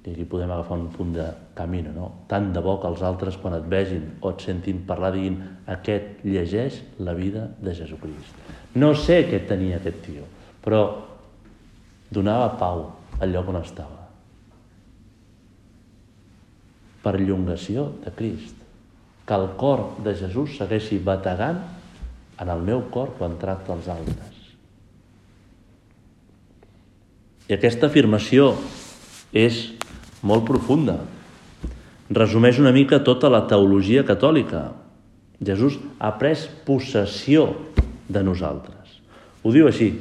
I 0.09 0.15
aquí 0.15 0.25
podem 0.25 0.49
agafar 0.49 0.79
un 0.81 0.87
punt 0.89 1.11
de 1.13 1.27
camí, 1.55 1.83
no? 1.85 2.07
Tant 2.31 2.47
de 2.55 2.63
bo 2.65 2.79
que 2.81 2.89
els 2.89 3.03
altres, 3.05 3.37
quan 3.37 3.59
et 3.59 3.67
vegin 3.69 4.07
o 4.25 4.31
et 4.33 4.41
sentin 4.41 4.81
parlar, 4.89 5.11
diguin 5.13 5.37
aquest 5.69 6.25
llegeix 6.25 6.81
la 7.05 7.13
vida 7.19 7.45
de 7.61 7.75
Jesucrist. 7.77 8.41
No 8.81 8.95
sé 8.97 9.21
què 9.29 9.43
tenia 9.45 9.77
aquest 9.83 10.01
tio, 10.07 10.25
però 10.65 10.83
donava 12.09 12.55
pau 12.57 12.87
al 13.21 13.37
lloc 13.37 13.53
on 13.53 13.61
estava 13.61 13.99
perllongació 17.03 17.89
de 18.05 18.13
Crist. 18.17 18.68
Que 19.29 19.37
el 19.37 19.51
cor 19.61 20.01
de 20.05 20.15
Jesús 20.17 20.57
segueixi 20.57 20.97
bategant 21.05 21.61
en 22.41 22.49
el 22.49 22.63
meu 22.65 22.87
cor 22.93 23.13
quan 23.19 23.37
tracta 23.41 23.75
els 23.75 23.89
altres. 23.93 24.37
I 27.49 27.57
aquesta 27.57 27.89
afirmació 27.89 28.55
és 29.37 29.67
molt 30.25 30.47
profunda. 30.49 30.99
Resumeix 32.13 32.61
una 32.61 32.73
mica 32.73 33.03
tota 33.05 33.29
la 33.33 33.45
teologia 33.49 34.05
catòlica. 34.09 34.71
Jesús 35.45 35.79
ha 36.01 36.15
pres 36.21 36.47
possessió 36.67 37.51
de 38.09 38.23
nosaltres. 38.25 39.01
Ho 39.45 39.53
diu 39.55 39.69
així, 39.69 39.93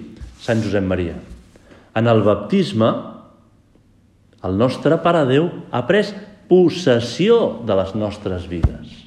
Sant 0.43 0.63
Josep 0.63 0.83
Maria. 0.87 1.17
En 1.97 2.07
el 2.07 2.23
baptisme, 2.23 2.89
el 4.47 4.57
nostre 4.57 4.99
Pare 5.03 5.25
Déu 5.29 5.49
ha 5.71 5.83
pres 5.89 6.13
possessió 6.47 7.63
de 7.67 7.75
les 7.79 7.93
nostres 7.97 8.47
vides. 8.47 9.06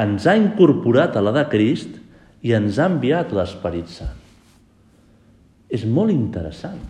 Ens 0.00 0.26
ha 0.26 0.34
incorporat 0.38 1.16
a 1.16 1.22
la 1.22 1.32
de 1.34 1.44
Crist 1.50 2.00
i 2.44 2.54
ens 2.56 2.78
ha 2.78 2.88
enviat 2.90 3.32
l'Esperit 3.34 3.90
Sant. 3.92 4.20
És 5.70 5.84
molt 5.86 6.12
interessant 6.14 6.80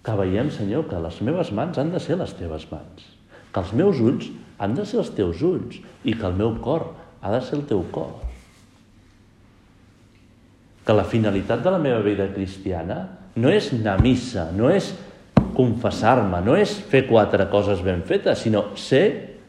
que 0.00 0.16
veiem, 0.16 0.48
Senyor, 0.52 0.86
que 0.88 1.00
les 1.02 1.18
meves 1.24 1.50
mans 1.52 1.78
han 1.80 1.90
de 1.92 2.00
ser 2.00 2.16
les 2.20 2.32
teves 2.38 2.64
mans, 2.70 3.04
que 3.52 3.60
els 3.60 3.72
meus 3.76 4.00
ulls 4.00 4.30
han 4.60 4.76
de 4.76 4.86
ser 4.88 5.00
els 5.02 5.12
teus 5.16 5.42
ulls 5.44 5.80
i 6.04 6.14
que 6.16 6.26
el 6.28 6.36
meu 6.38 6.54
cor 6.64 6.90
ha 7.20 7.32
de 7.34 7.40
ser 7.44 7.58
el 7.58 7.66
teu 7.68 7.82
cor. 7.92 8.14
Que 10.86 10.96
la 10.96 11.04
finalitat 11.04 11.60
de 11.64 11.72
la 11.72 11.82
meva 11.82 12.00
vida 12.04 12.30
cristiana 12.32 13.02
no 13.36 13.52
és 13.52 13.68
anar 13.76 13.98
a 13.98 14.02
missa, 14.02 14.48
no 14.56 14.72
és 14.72 14.94
confessar-me 15.54 16.40
no 16.44 16.54
és 16.56 16.72
fer 16.90 17.04
quatre 17.08 17.46
coses 17.50 17.82
ben 17.84 18.02
fetes, 18.06 18.44
sinó 18.44 18.70
ser 18.78 19.04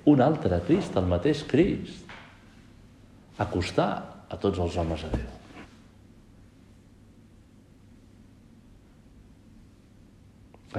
un 0.05 0.22
altre 0.22 0.62
Crist, 0.65 0.96
el 0.98 1.10
mateix 1.10 1.43
Crist. 1.50 2.08
Acostar 3.41 3.91
a 4.29 4.38
tots 4.39 4.60
els 4.62 4.77
homes 4.77 5.05
a 5.05 5.12
Déu. 5.12 5.29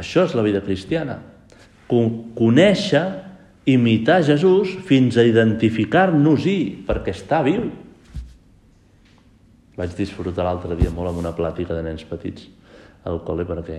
Això 0.02 0.24
és 0.24 0.34
la 0.34 0.44
vida 0.46 0.62
cristiana. 0.64 1.18
Conèixer, 1.88 3.04
imitar 3.68 4.22
Jesús 4.24 4.72
fins 4.88 5.18
a 5.20 5.26
identificar-nos-hi, 5.28 6.58
perquè 6.86 7.12
està 7.12 7.42
viu. 7.44 7.66
Vaig 9.76 9.92
disfrutar 9.96 10.46
l'altre 10.46 10.76
dia 10.78 10.92
molt 10.94 11.12
amb 11.12 11.20
una 11.20 11.34
plàtica 11.36 11.76
de 11.76 11.84
nens 11.84 12.06
petits 12.08 12.48
al 13.08 13.20
col·le 13.26 13.44
perquè 13.48 13.78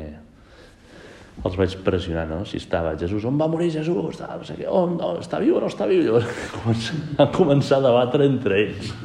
els 1.41 1.55
vaig 1.57 1.73
pressionar, 1.83 2.27
no? 2.29 2.43
Si 2.45 2.59
estava 2.61 2.93
Jesús, 2.99 3.25
on 3.25 3.39
va 3.41 3.47
morir 3.49 3.71
Jesús? 3.73 4.19
Tal, 4.19 4.37
no 4.39 4.45
sé 4.47 4.55
què, 4.59 4.67
on, 4.69 4.97
no, 4.99 5.15
està 5.19 5.39
viu 5.41 5.57
o 5.57 5.63
no 5.63 5.69
està 5.71 5.87
viu? 5.89 6.03
Llavors 6.05 6.91
van 7.17 7.31
començar 7.33 7.79
a 7.79 7.85
debatre 7.87 8.27
entre 8.29 8.59
ells. 8.61 8.91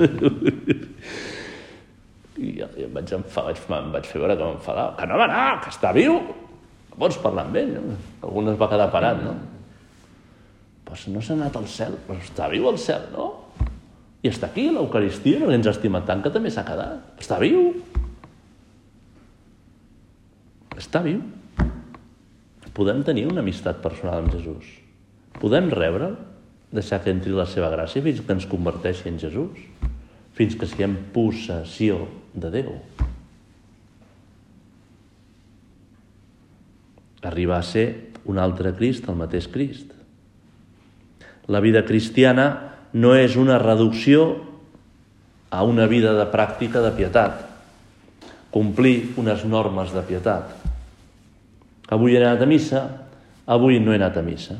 I 2.38 2.52
jo, 2.60 2.68
jo 2.76 2.84
em 2.84 2.92
vaig 2.94 3.14
enfadar, 3.16 3.54
vaig, 3.56 3.62
em 3.80 3.88
vaig 3.96 4.10
fer 4.10 4.20
veure 4.20 4.36
que 4.38 4.44
m'enfadava. 4.44 4.92
Que 5.00 5.08
no 5.10 5.18
va 5.18 5.26
anar, 5.26 5.46
que 5.64 5.72
està 5.72 5.94
viu! 5.96 6.20
Pots 6.98 7.18
parlar 7.22 7.46
amb 7.46 7.56
ell, 7.58 7.72
no? 7.78 7.96
Algun 8.26 8.52
es 8.52 8.60
va 8.60 8.68
quedar 8.70 8.90
parat, 8.92 9.22
no? 9.22 9.34
Pues 10.86 11.06
no 11.10 11.22
s'ha 11.22 11.34
anat 11.38 11.56
al 11.58 11.66
cel, 11.70 11.96
però 12.06 12.18
està 12.22 12.46
viu 12.52 12.68
al 12.68 12.78
cel, 12.82 13.08
no? 13.14 13.30
I 14.22 14.30
està 14.30 14.50
aquí, 14.50 14.66
l'Eucaristia, 14.74 15.40
perquè 15.40 15.58
ens 15.58 15.70
estima 15.70 16.02
tant 16.06 16.22
que 16.22 16.32
també 16.34 16.50
s'ha 16.50 16.66
quedat. 16.66 17.18
Està 17.22 17.38
viu. 17.40 17.70
Està 20.78 21.02
viu 21.06 21.22
podem 22.78 23.02
tenir 23.02 23.26
una 23.26 23.42
amistat 23.42 23.82
personal 23.82 24.22
amb 24.22 24.30
Jesús. 24.30 24.68
Podem 25.42 25.66
rebre'l, 25.74 26.14
deixar 26.70 27.00
que 27.02 27.10
entri 27.10 27.32
la 27.34 27.48
seva 27.48 27.72
gràcia 27.72 28.04
fins 28.04 28.20
que 28.22 28.34
ens 28.36 28.46
converteixi 28.46 29.08
en 29.10 29.18
Jesús, 29.18 29.58
fins 30.38 30.54
que 30.54 30.68
siguem 30.70 30.94
possessió 31.14 32.04
de 32.38 32.52
Déu. 32.54 32.76
Arribar 37.26 37.58
a 37.58 37.66
ser 37.66 37.86
un 38.30 38.38
altre 38.38 38.70
Crist, 38.78 39.08
el 39.10 39.18
mateix 39.18 39.48
Crist. 39.50 39.90
La 41.50 41.58
vida 41.64 41.82
cristiana 41.88 42.46
no 42.92 43.16
és 43.18 43.34
una 43.40 43.58
reducció 43.58 44.28
a 45.50 45.64
una 45.64 45.88
vida 45.90 46.12
de 46.14 46.28
pràctica 46.30 46.84
de 46.84 46.92
pietat, 46.94 47.42
complir 48.54 49.16
unes 49.18 49.42
normes 49.48 49.90
de 49.96 50.04
pietat. 50.06 50.67
Avui 51.94 52.14
he 52.14 52.22
anat 52.22 52.42
a 52.44 52.48
missa, 52.48 52.82
avui 53.46 53.78
no 53.80 53.92
he 53.92 54.00
anat 54.00 54.18
a 54.20 54.24
missa. 54.24 54.58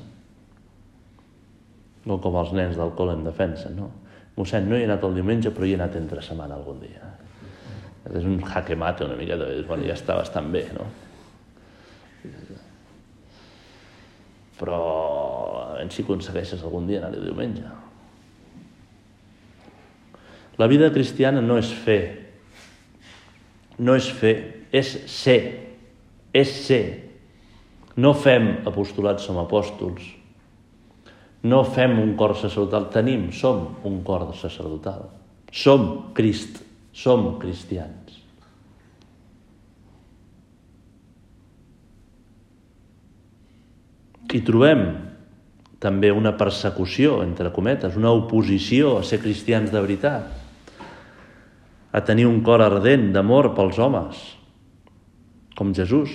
No 2.09 2.21
com 2.25 2.39
els 2.41 2.55
nens 2.57 2.79
del 2.79 2.95
col 2.97 3.13
en 3.13 3.27
defensa, 3.27 3.73
no? 3.75 3.91
Mossèn, 4.39 4.69
no 4.71 4.79
he 4.79 4.87
anat 4.87 5.05
el 5.05 5.19
diumenge, 5.19 5.53
però 5.53 5.67
hi 5.67 5.75
he 5.75 5.81
anat 5.81 5.99
entre 5.99 6.23
setmana 6.25 6.57
algun 6.57 6.81
dia. 6.81 7.11
És 8.09 8.25
un 8.25 8.39
jaque 8.41 8.77
mate 8.79 9.05
una 9.05 9.19
miqueta, 9.19 9.51
bueno, 9.69 9.85
ja 9.85 9.99
està 9.99 10.17
bastant 10.17 10.49
bé, 10.55 10.65
no? 10.73 10.87
Però 14.59 14.79
veure 15.89 15.95
si 15.95 16.03
aconsegueixes 16.03 16.63
algun 16.63 16.87
dia 16.87 16.99
anar 16.99 17.15
el 17.15 17.25
diumenge. 17.25 17.65
La 20.59 20.67
vida 20.67 20.91
cristiana 20.93 21.41
no 21.41 21.59
és 21.59 21.71
fer, 21.71 22.27
no 23.79 23.95
és 23.95 24.09
fer, 24.11 24.67
és 24.73 24.89
ser, 25.07 25.41
és 26.35 26.51
ser, 26.67 27.08
no 27.99 28.15
fem 28.15 28.61
apostolats, 28.69 29.27
som 29.27 29.41
apòstols. 29.43 30.05
No 31.49 31.63
fem 31.67 31.97
un 31.99 32.15
cor 32.19 32.37
sacerdotal, 32.39 32.89
tenim, 32.95 33.29
som 33.35 33.79
un 33.87 34.01
cor 34.07 34.29
sacerdotal. 34.39 35.09
Som 35.51 36.13
Crist, 36.15 36.61
som 36.95 37.35
cristians. 37.43 38.19
I 44.29 44.43
trobem 44.45 44.83
també 45.81 46.11
una 46.13 46.35
persecució, 46.37 47.23
entre 47.25 47.51
cometes, 47.55 47.97
una 47.97 48.13
oposició 48.13 48.99
a 48.99 49.05
ser 49.07 49.23
cristians 49.23 49.73
de 49.73 49.81
veritat, 49.81 50.27
a 51.89 52.01
tenir 52.05 52.27
un 52.29 52.43
cor 52.45 52.61
ardent 52.61 53.09
d'amor 53.15 53.55
pels 53.57 53.79
homes, 53.81 54.19
com 55.57 55.73
Jesús, 55.75 56.13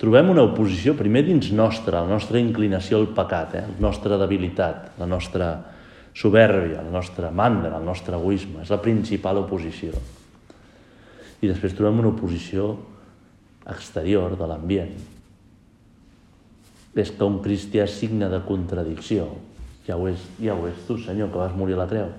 trobem 0.00 0.32
una 0.32 0.44
oposició 0.44 0.96
primer 0.98 1.24
dins 1.26 1.50
nostra, 1.54 2.02
la 2.02 2.10
nostra 2.10 2.40
inclinació 2.40 2.98
al 3.00 3.08
pecat, 3.14 3.54
eh? 3.58 3.64
la 3.76 3.86
nostra 3.88 4.18
debilitat, 4.20 4.92
la 4.98 5.08
nostra 5.08 5.54
soberbia, 6.14 6.82
la 6.82 6.90
nostra 6.94 7.30
mandra, 7.30 7.76
el 7.78 7.86
nostre 7.86 8.16
egoisme. 8.16 8.62
És 8.62 8.70
la 8.70 8.80
principal 8.82 9.42
oposició. 9.42 9.94
I 11.42 11.50
després 11.50 11.74
trobem 11.76 12.00
una 12.04 12.12
oposició 12.14 12.70
exterior 13.70 14.36
de 14.38 14.48
l'ambient. 14.48 14.94
És 16.94 17.10
que 17.10 17.26
un 17.26 17.40
cristià 17.42 17.88
és 17.88 17.96
signe 17.98 18.28
de 18.30 18.38
contradicció. 18.46 19.26
Ja 19.84 19.98
ho 19.98 20.06
és, 20.08 20.20
ja 20.40 20.54
ho 20.54 20.68
és 20.68 20.84
tu, 20.86 20.96
Senyor, 21.02 21.32
que 21.32 21.40
vas 21.42 21.56
morir 21.56 21.74
a 21.74 21.82
la 21.82 21.88
creu. 21.90 22.12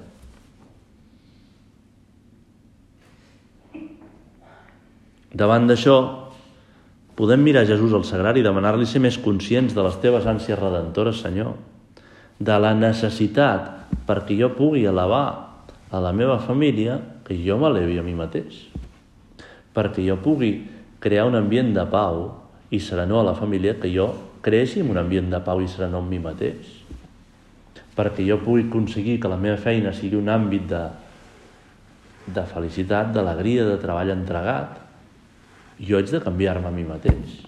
Davant 5.36 5.66
d'això, 5.68 6.25
podem 7.16 7.42
mirar 7.42 7.66
Jesús 7.66 7.94
al 7.96 8.04
sagrari 8.04 8.44
i 8.44 8.46
demanar-li 8.46 8.86
ser 8.88 9.00
més 9.04 9.18
conscients 9.24 9.74
de 9.74 9.84
les 9.84 9.98
teves 10.04 10.28
ànsies 10.28 10.60
redentores, 10.60 11.24
Senyor, 11.24 11.56
de 12.40 12.58
la 12.60 12.74
necessitat 12.76 13.72
perquè 14.06 14.36
jo 14.38 14.52
pugui 14.56 14.84
elevar 14.86 15.26
a 15.92 16.02
la 16.04 16.12
meva 16.12 16.38
família 16.44 17.00
que 17.26 17.38
jo 17.40 17.58
m'elevi 17.58 17.98
a 18.00 18.04
mi 18.04 18.14
mateix, 18.18 18.66
perquè 19.74 20.04
jo 20.04 20.20
pugui 20.22 20.58
crear 21.00 21.26
un 21.30 21.40
ambient 21.40 21.72
de 21.74 21.86
pau 21.88 22.28
i 22.76 22.82
serenor 22.84 23.24
a 23.24 23.30
la 23.32 23.38
família 23.38 23.78
que 23.80 23.92
jo 23.94 24.10
creixi 24.46 24.82
en 24.84 24.92
un 24.92 25.00
ambient 25.00 25.32
de 25.32 25.40
pau 25.42 25.62
i 25.64 25.72
serenor 25.72 26.04
en 26.04 26.12
mi 26.12 26.20
mateix, 26.20 26.68
perquè 27.96 28.26
jo 28.28 28.42
pugui 28.44 28.68
aconseguir 28.68 29.20
que 29.22 29.32
la 29.32 29.40
meva 29.40 29.58
feina 29.62 29.94
sigui 29.96 30.20
un 30.20 30.28
àmbit 30.30 30.68
de, 30.70 30.84
de 32.36 32.44
felicitat, 32.52 33.14
d'alegria, 33.16 33.66
de 33.70 33.78
treball 33.82 34.12
entregat, 34.14 34.85
jo 35.80 35.98
haig 36.00 36.12
de 36.12 36.22
canviar-me 36.24 36.70
a 36.70 36.74
mi 36.74 36.86
mateix. 36.88 37.42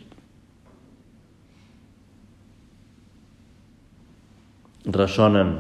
Ressonen 4.88 5.56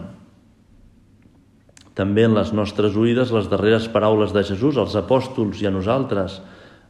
també 1.97 2.27
en 2.27 2.35
les 2.37 2.53
nostres 2.53 2.95
oïdes 2.95 3.33
les 3.33 3.47
darreres 3.49 3.87
paraules 3.89 4.33
de 4.35 4.43
Jesús, 4.45 4.77
als 4.77 4.95
apòstols 4.99 5.63
i 5.63 5.67
a 5.67 5.73
nosaltres, 5.73 6.37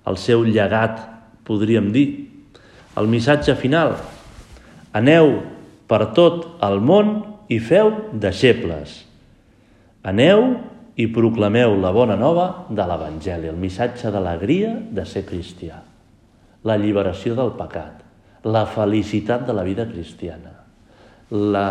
el 0.08 0.18
seu 0.20 0.44
llegat, 0.44 1.00
podríem 1.48 1.94
dir, 1.96 2.08
el 3.00 3.08
missatge 3.08 3.56
final. 3.56 3.96
Aneu 4.98 5.38
per 5.88 6.10
tot 6.18 6.60
el 6.66 6.82
món 6.84 7.22
i 7.48 7.62
feu 7.64 7.94
deixebles. 8.20 9.06
Aneu 10.04 10.58
i 10.98 11.06
proclameu 11.14 11.76
la 11.78 11.92
bona 11.94 12.16
nova 12.18 12.48
de 12.74 12.86
l'Evangeli, 12.90 13.52
el 13.52 13.60
missatge 13.62 14.10
d'alegria 14.14 14.72
de 14.98 15.06
ser 15.06 15.22
cristià, 15.28 15.78
l'alliberació 16.66 17.36
del 17.38 17.54
pecat, 17.60 18.02
la 18.48 18.66
felicitat 18.66 19.46
de 19.46 19.54
la 19.54 19.66
vida 19.68 19.86
cristiana, 19.86 20.56
la 21.30 21.68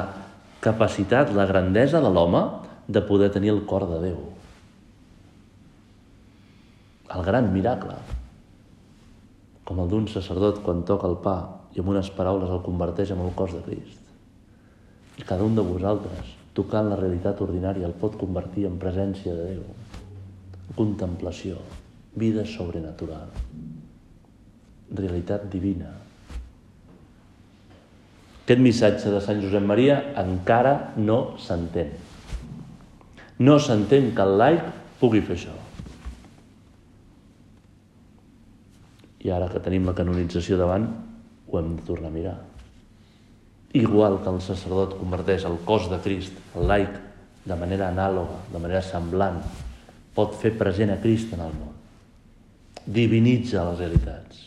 capacitat, 0.62 1.34
la 1.34 1.48
grandesa 1.50 2.00
de 2.04 2.12
l'home 2.12 2.44
de 2.86 3.02
poder 3.02 3.32
tenir 3.34 3.50
el 3.50 3.64
cor 3.66 3.88
de 3.90 3.98
Déu. 4.04 4.22
El 7.16 7.26
gran 7.26 7.50
miracle, 7.50 7.98
com 9.66 9.82
el 9.82 9.90
d'un 9.90 10.06
sacerdot 10.06 10.62
quan 10.62 10.86
toca 10.86 11.10
el 11.10 11.18
pa 11.22 11.36
i 11.74 11.82
amb 11.82 11.90
unes 11.90 12.12
paraules 12.14 12.50
el 12.50 12.62
converteix 12.62 13.10
en 13.10 13.26
el 13.26 13.34
cos 13.34 13.58
de 13.58 13.62
Crist. 13.66 14.02
I 15.18 15.26
cada 15.26 15.42
un 15.42 15.56
de 15.58 15.64
vosaltres, 15.66 16.35
tocant 16.56 16.88
la 16.88 16.96
realitat 16.98 17.40
ordinària, 17.44 17.88
el 17.88 17.96
pot 18.00 18.16
convertir 18.20 18.64
en 18.68 18.78
presència 18.80 19.34
de 19.36 19.50
Déu. 19.52 19.64
Contemplació, 20.76 21.60
vida 22.16 22.46
sobrenatural, 22.48 23.28
realitat 24.96 25.46
divina. 25.52 25.92
Aquest 28.46 28.62
missatge 28.62 29.10
de 29.10 29.20
Sant 29.20 29.40
Josep 29.42 29.64
Maria 29.66 29.98
encara 30.22 30.94
no 30.96 31.36
s'entén. 31.42 31.92
No 33.42 33.58
s'entén 33.60 34.12
que 34.16 34.24
el 34.24 34.36
laic 34.40 34.68
pugui 35.00 35.20
fer 35.20 35.36
això. 35.36 35.54
I 39.26 39.32
ara 39.34 39.50
que 39.50 39.60
tenim 39.64 39.88
la 39.90 39.96
canonització 39.98 40.56
davant, 40.60 40.86
ho 41.50 41.58
hem 41.58 41.74
de 41.74 41.88
tornar 41.88 42.12
a 42.12 42.14
mirar. 42.14 42.36
Igual 43.74 44.20
que 44.22 44.30
el 44.30 44.40
sacerdot 44.40 44.96
converteix 45.00 45.44
el 45.44 45.58
cos 45.66 45.90
de 45.90 45.98
Crist, 46.04 46.36
el 46.54 46.68
laic, 46.70 46.94
de 47.46 47.56
manera 47.58 47.90
anàloga, 47.90 48.40
de 48.52 48.60
manera 48.62 48.82
semblant, 48.82 49.40
pot 50.14 50.34
fer 50.38 50.54
present 50.58 50.94
a 50.94 51.00
Crist 51.02 51.34
en 51.36 51.42
el 51.44 51.54
món. 51.54 51.74
Divinitza 52.86 53.64
les 53.70 53.80
realitats. 53.82 54.42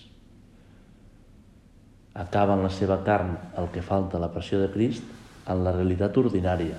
Acaba 2.20 2.56
en 2.58 2.66
la 2.66 2.72
seva 2.74 3.00
carn 3.06 3.38
el 3.60 3.70
que 3.72 3.84
falta 3.86 4.20
la 4.20 4.32
passió 4.34 4.60
de 4.60 4.72
Crist 4.74 5.04
en 5.50 5.64
la 5.64 5.74
realitat 5.76 6.18
ordinària, 6.18 6.76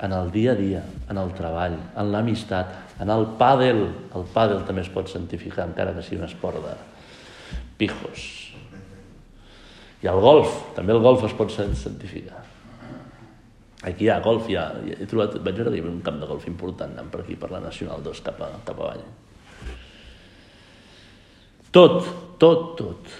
en 0.00 0.12
el 0.16 0.30
dia 0.32 0.52
a 0.52 0.58
dia, 0.58 0.82
en 1.08 1.18
el 1.20 1.32
treball, 1.36 1.76
en 1.96 2.12
l'amistat, 2.12 2.76
en 3.00 3.10
el 3.12 3.26
pàdel. 3.40 3.82
El 4.16 4.28
pàdel 4.34 4.64
també 4.68 4.84
es 4.84 4.92
pot 4.92 5.08
santificar, 5.12 5.68
encara 5.68 5.94
que 5.96 6.04
sigui 6.04 6.20
un 6.22 6.28
esport 6.28 6.60
de 6.64 6.76
pijos, 7.80 8.49
i 10.00 10.08
el 10.08 10.20
golf, 10.22 10.54
també 10.76 10.94
el 10.94 11.02
golf 11.04 11.24
es 11.28 11.34
pot 11.36 11.52
santificar. 11.52 12.40
Aquí 13.84 14.04
hi 14.04 14.10
ha 14.12 14.20
golf, 14.20 14.48
hi 14.48 14.56
ha, 14.60 14.66
he 14.92 15.06
trobat, 15.08 15.38
vaig 15.40 15.56
veure 15.56 15.72
que 15.72 15.80
hi 15.80 15.84
un 15.88 16.02
camp 16.04 16.18
de 16.20 16.28
golf 16.28 16.44
important 16.48 16.92
anant 16.92 17.08
per 17.12 17.22
aquí, 17.22 17.36
per 17.40 17.48
la 17.52 17.62
Nacional 17.64 18.02
2, 18.04 18.20
cap, 18.26 18.40
a, 18.44 18.50
cap 18.66 18.80
avall. 18.80 19.04
Tot, 21.72 22.02
tot, 22.42 22.66
tot. 22.76 23.12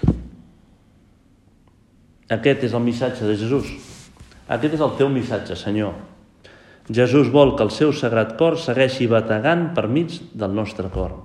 Aquest 2.31 2.67
és 2.67 2.75
el 2.77 2.85
missatge 2.85 3.25
de 3.25 3.37
Jesús. 3.39 3.71
Aquest 4.51 4.77
és 4.77 4.83
el 4.85 4.93
teu 4.99 5.09
missatge, 5.09 5.57
Senyor. 5.57 5.95
Jesús 6.91 7.29
vol 7.31 7.55
que 7.55 7.65
el 7.65 7.71
seu 7.73 7.93
sagrat 7.95 8.35
cor 8.39 8.57
segueixi 8.59 9.07
bategant 9.09 9.69
per 9.77 9.87
mig 9.87 10.17
del 10.35 10.53
nostre 10.57 10.89
cor, 10.93 11.15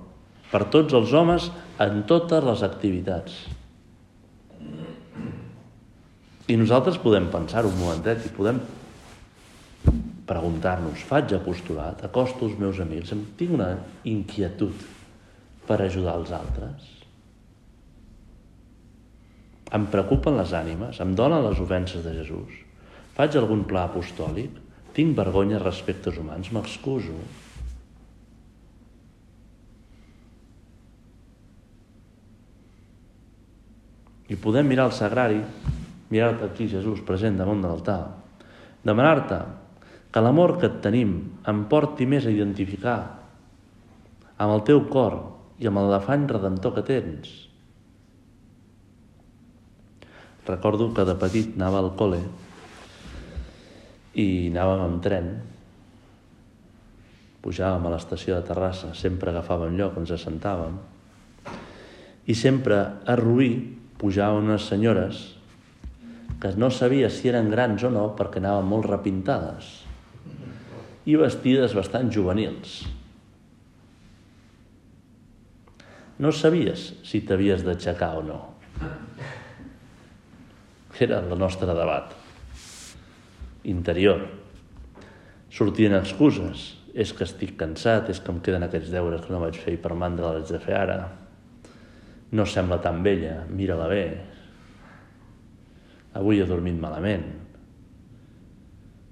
per 0.51 0.65
tots 0.73 0.95
els 0.97 1.13
homes 1.13 1.49
en 1.83 2.03
totes 2.09 2.45
les 2.45 2.63
activitats. 2.65 3.56
I 6.47 6.55
nosaltres 6.55 6.95
podem 7.03 7.25
pensar 7.27 7.65
un 7.67 7.75
momentet 7.75 8.23
i 8.23 8.29
podem 8.31 8.61
preguntar-nos, 10.27 11.03
faig 11.07 11.33
apostolat, 11.35 12.05
acosto 12.07 12.47
els 12.47 12.55
meus 12.59 12.79
amics, 12.83 13.11
em 13.11 13.25
tinc 13.39 13.55
una 13.57 13.73
inquietud 14.07 14.85
per 15.67 15.81
ajudar 15.83 16.15
els 16.21 16.31
altres? 16.35 16.87
Em 19.75 19.89
preocupen 19.91 20.39
les 20.39 20.53
ànimes? 20.55 21.01
Em 21.03 21.11
donen 21.19 21.43
les 21.43 21.59
ofenses 21.59 22.05
de 22.05 22.15
Jesús? 22.15 22.63
Faig 23.17 23.35
algun 23.35 23.65
pla 23.67 23.83
apostòlic? 23.89 24.63
Tinc 24.95 25.17
vergonya 25.17 25.59
respecte 25.59 26.13
als 26.13 26.21
humans? 26.21 26.53
M'excuso? 26.55 27.17
I 34.31 34.35
podem 34.39 34.67
mirar 34.67 34.87
el 34.87 34.95
sagrari 34.95 35.41
mirar-te 36.09 36.45
aquí, 36.47 36.67
Jesús, 36.71 37.01
present 37.05 37.37
damunt 37.39 37.61
de 37.63 37.69
l'altar, 37.69 38.01
demanar-te 38.87 39.39
que 40.11 40.23
l'amor 40.23 40.55
que 40.57 40.69
et 40.69 40.79
tenim 40.83 41.17
em 41.49 41.65
porti 41.69 42.07
més 42.09 42.25
a 42.25 42.33
identificar 42.33 42.99
amb 44.37 44.53
el 44.53 44.63
teu 44.67 44.85
cor 44.89 45.17
i 45.59 45.67
amb 45.67 45.81
l'afany 45.89 46.27
redentor 46.29 46.75
que 46.77 46.85
tens. 46.87 47.29
Recordo 50.47 50.93
que 50.95 51.03
de 51.03 51.17
petit 51.19 51.55
anava 51.57 51.81
al 51.83 51.91
col·le 51.99 52.21
i 54.17 54.27
anàvem 54.49 54.83
amb 54.85 55.01
tren, 55.03 55.31
pujàvem 57.43 57.85
a 57.85 57.91
l'estació 57.93 58.37
de 58.37 58.47
Terrassa, 58.47 58.93
sempre 58.95 59.31
agafàvem 59.31 59.75
lloc, 59.77 59.97
ens 59.99 60.13
assentàvem, 60.15 60.77
i 62.27 62.35
sempre 62.35 62.79
a 63.05 63.15
Ruí 63.19 63.51
pujaven 63.99 64.49
unes 64.49 64.65
senyores 64.67 65.36
que 66.41 66.53
no 66.55 66.69
sabia 66.69 67.09
si 67.09 67.29
eren 67.31 67.49
grans 67.49 67.83
o 67.87 67.91
no 67.93 68.11
perquè 68.17 68.41
anaven 68.41 68.67
molt 68.69 68.85
repintades 68.89 69.71
i 71.07 71.15
vestides 71.17 71.73
bastant 71.77 72.11
juvenils. 72.13 72.81
No 76.19 76.33
sabies 76.33 76.91
si 77.05 77.21
t'havies 77.25 77.63
d'aixecar 77.65 78.15
o 78.19 78.23
no. 78.25 78.39
Era 80.99 81.21
el 81.21 81.37
nostre 81.37 81.73
debat 81.77 82.15
interior. 83.67 84.25
Sortien 85.53 85.95
excuses. 85.97 86.73
És 86.97 87.11
que 87.13 87.27
estic 87.27 87.51
cansat, 87.59 88.07
és 88.09 88.17
que 88.17 88.31
em 88.33 88.39
queden 88.41 88.63
aquests 88.65 88.89
deures 88.89 89.21
que 89.21 89.29
no 89.29 89.43
vaig 89.43 89.57
fer 89.61 89.75
i 89.75 89.77
per 89.81 89.93
mandra 89.93 90.31
l'haig 90.33 90.49
de 90.49 90.57
fer 90.63 90.73
ara. 90.79 90.95
No 92.33 92.45
sembla 92.49 92.79
tan 92.81 93.03
vella, 93.05 93.43
mira-la 93.45 93.85
bé, 93.91 94.05
avui 96.13 96.39
he 96.41 96.47
dormit 96.47 96.77
malament. 96.79 97.25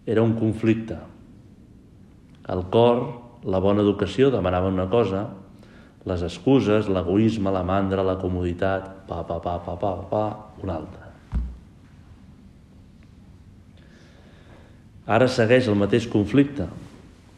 Era 0.06 0.22
un 0.22 0.36
conflicte. 0.38 0.98
El 2.48 2.62
cor, 2.70 3.02
la 3.44 3.60
bona 3.60 3.82
educació, 3.82 4.30
demanava 4.32 4.70
una 4.70 4.86
cosa, 4.90 5.26
les 6.06 6.22
excuses, 6.22 6.86
l'egoisme, 6.88 7.50
la 7.50 7.64
mandra, 7.66 8.06
la 8.06 8.20
comoditat, 8.22 9.08
pa, 9.10 9.24
pa, 9.26 9.40
pa, 9.42 9.58
pa, 9.66 9.76
pa, 9.82 9.94
pa, 10.12 10.26
un 10.62 10.70
altre. 10.70 11.02
Ara 15.06 15.28
segueix 15.30 15.68
el 15.70 15.78
mateix 15.78 16.08
conflicte. 16.10 16.70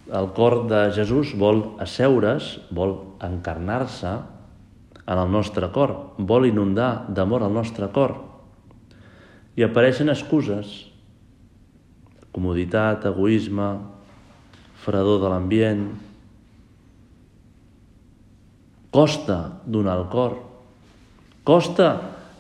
El 0.08 0.30
cor 0.36 0.62
de 0.68 0.86
Jesús 0.96 1.34
vol 1.36 1.64
asseure's, 1.84 2.58
vol 2.72 2.96
encarnar-se 3.24 4.14
en 5.08 5.20
el 5.20 5.32
nostre 5.32 5.68
cor, 5.76 5.94
vol 6.20 6.48
inundar 6.48 7.08
d'amor 7.08 7.48
el 7.48 7.56
nostre 7.56 7.88
cor. 7.96 8.16
I 9.58 9.66
apareixen 9.66 10.12
excuses, 10.14 10.86
comoditat, 12.36 13.08
egoisme, 13.10 13.72
fredor 14.84 15.24
de 15.24 15.32
l'ambient, 15.32 15.88
costa 18.94 19.40
donar 19.66 19.98
el 19.98 20.06
cor, 20.14 20.38
costa 21.48 21.90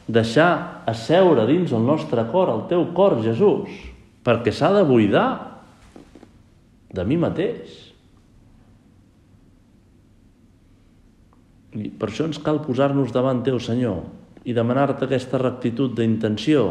deixar 0.07 0.83
asseure 0.87 1.47
dins 1.49 1.73
el 1.73 1.83
nostre 1.83 2.23
cor, 2.31 2.53
el 2.53 2.67
teu 2.69 2.85
cor, 2.95 3.17
Jesús, 3.25 3.73
perquè 4.23 4.53
s'ha 4.53 4.69
de 4.77 4.83
buidar 4.87 5.29
de 6.93 7.03
mi 7.03 7.17
mateix. 7.19 7.73
I 11.77 11.89
per 11.91 12.09
això 12.09 12.29
ens 12.29 12.39
cal 12.41 12.61
posar-nos 12.63 13.11
davant 13.13 13.43
teu, 13.45 13.59
Senyor, 13.59 14.05
i 14.47 14.55
demanar-te 14.55 15.05
aquesta 15.05 15.41
rectitud 15.41 15.97
d'intenció, 15.97 16.69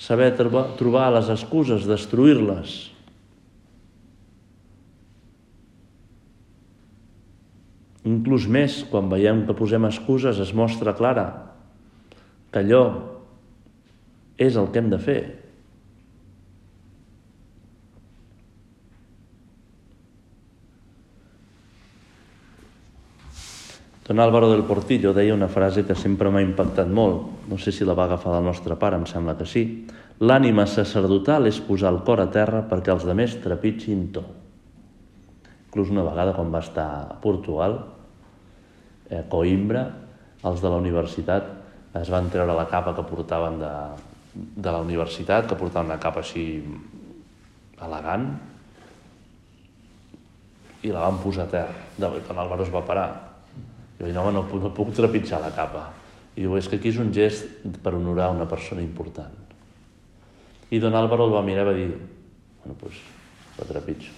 saber 0.00 0.32
trobar 0.36 1.10
les 1.12 1.28
excuses, 1.32 1.84
destruir-les, 1.88 2.78
Inclús 8.00 8.46
més, 8.48 8.80
quan 8.88 9.10
veiem 9.12 9.44
que 9.44 9.56
posem 9.56 9.84
excuses, 9.84 10.38
es 10.40 10.54
mostra 10.56 10.94
clara 10.96 11.26
que 12.50 12.62
allò 12.62 12.84
és 14.40 14.56
el 14.56 14.70
que 14.72 14.80
hem 14.80 14.88
de 14.90 14.98
fer. 14.98 15.20
Don 24.10 24.18
Álvaro 24.18 24.50
del 24.50 24.64
Portillo 24.64 25.12
deia 25.14 25.36
una 25.36 25.46
frase 25.46 25.84
que 25.86 25.94
sempre 25.94 26.32
m'ha 26.34 26.40
impactat 26.42 26.88
molt, 26.90 27.46
no 27.46 27.54
sé 27.62 27.70
si 27.70 27.86
la 27.86 27.94
va 27.94 28.08
agafar 28.08 28.32
del 28.34 28.48
nostre 28.48 28.74
pare, 28.74 28.98
em 28.98 29.04
sembla 29.06 29.36
que 29.38 29.46
sí. 29.46 29.62
L'ànima 30.18 30.64
sacerdotal 30.66 31.46
és 31.46 31.60
posar 31.62 31.92
el 31.94 32.00
cor 32.02 32.18
a 32.18 32.26
terra 32.26 32.64
perquè 32.66 32.90
els 32.90 33.06
demés 33.06 33.36
trepitgin 33.38 34.08
to. 34.10 34.24
Inclús 35.68 35.94
una 35.94 36.02
vegada 36.08 36.34
quan 36.34 36.50
va 36.50 36.64
estar 36.66 36.88
a 37.04 37.20
Portugal, 37.22 37.78
a 39.14 39.22
Coimbra, 39.30 39.86
els 40.42 40.58
de 40.58 40.74
la 40.74 40.82
universitat 40.82 41.46
es 42.02 42.10
van 42.10 42.34
treure 42.34 42.58
la 42.58 42.66
capa 42.66 42.98
que 42.98 43.06
portaven 43.06 43.62
de, 43.62 43.72
de 44.34 44.74
la 44.74 44.82
universitat, 44.82 45.46
que 45.46 45.54
portaven 45.54 45.94
una 45.94 46.02
capa 46.02 46.26
així 46.26 46.48
elegant, 47.78 48.32
i 50.82 50.90
la 50.90 51.06
van 51.06 51.22
posar 51.22 51.46
a 51.46 51.52
terra. 51.60 51.82
Don 52.02 52.38
Álvaro 52.42 52.66
es 52.66 52.74
va 52.74 52.82
parar 52.82 53.29
vaig 54.00 54.12
dir, 54.12 54.16
no, 54.16 54.30
no, 54.32 54.44
no 54.62 54.72
puc 54.74 54.94
trepitjar 54.96 55.40
la 55.42 55.52
capa. 55.54 55.90
I 56.36 56.44
diu, 56.44 56.56
és 56.56 56.68
que 56.70 56.78
aquí 56.80 56.88
és 56.92 57.00
un 57.02 57.10
gest 57.12 57.66
per 57.84 57.92
honorar 57.96 58.30
una 58.32 58.46
persona 58.48 58.82
important. 58.82 59.34
I 60.70 60.78
don 60.80 60.94
Álvaro 60.94 61.26
el 61.26 61.34
va 61.34 61.42
mirar 61.44 61.66
i 61.66 61.68
va 61.68 61.74
dir, 61.76 61.88
bueno, 62.62 62.76
doncs, 62.80 63.00
la 63.58 63.66
trepitjo. 63.68 64.14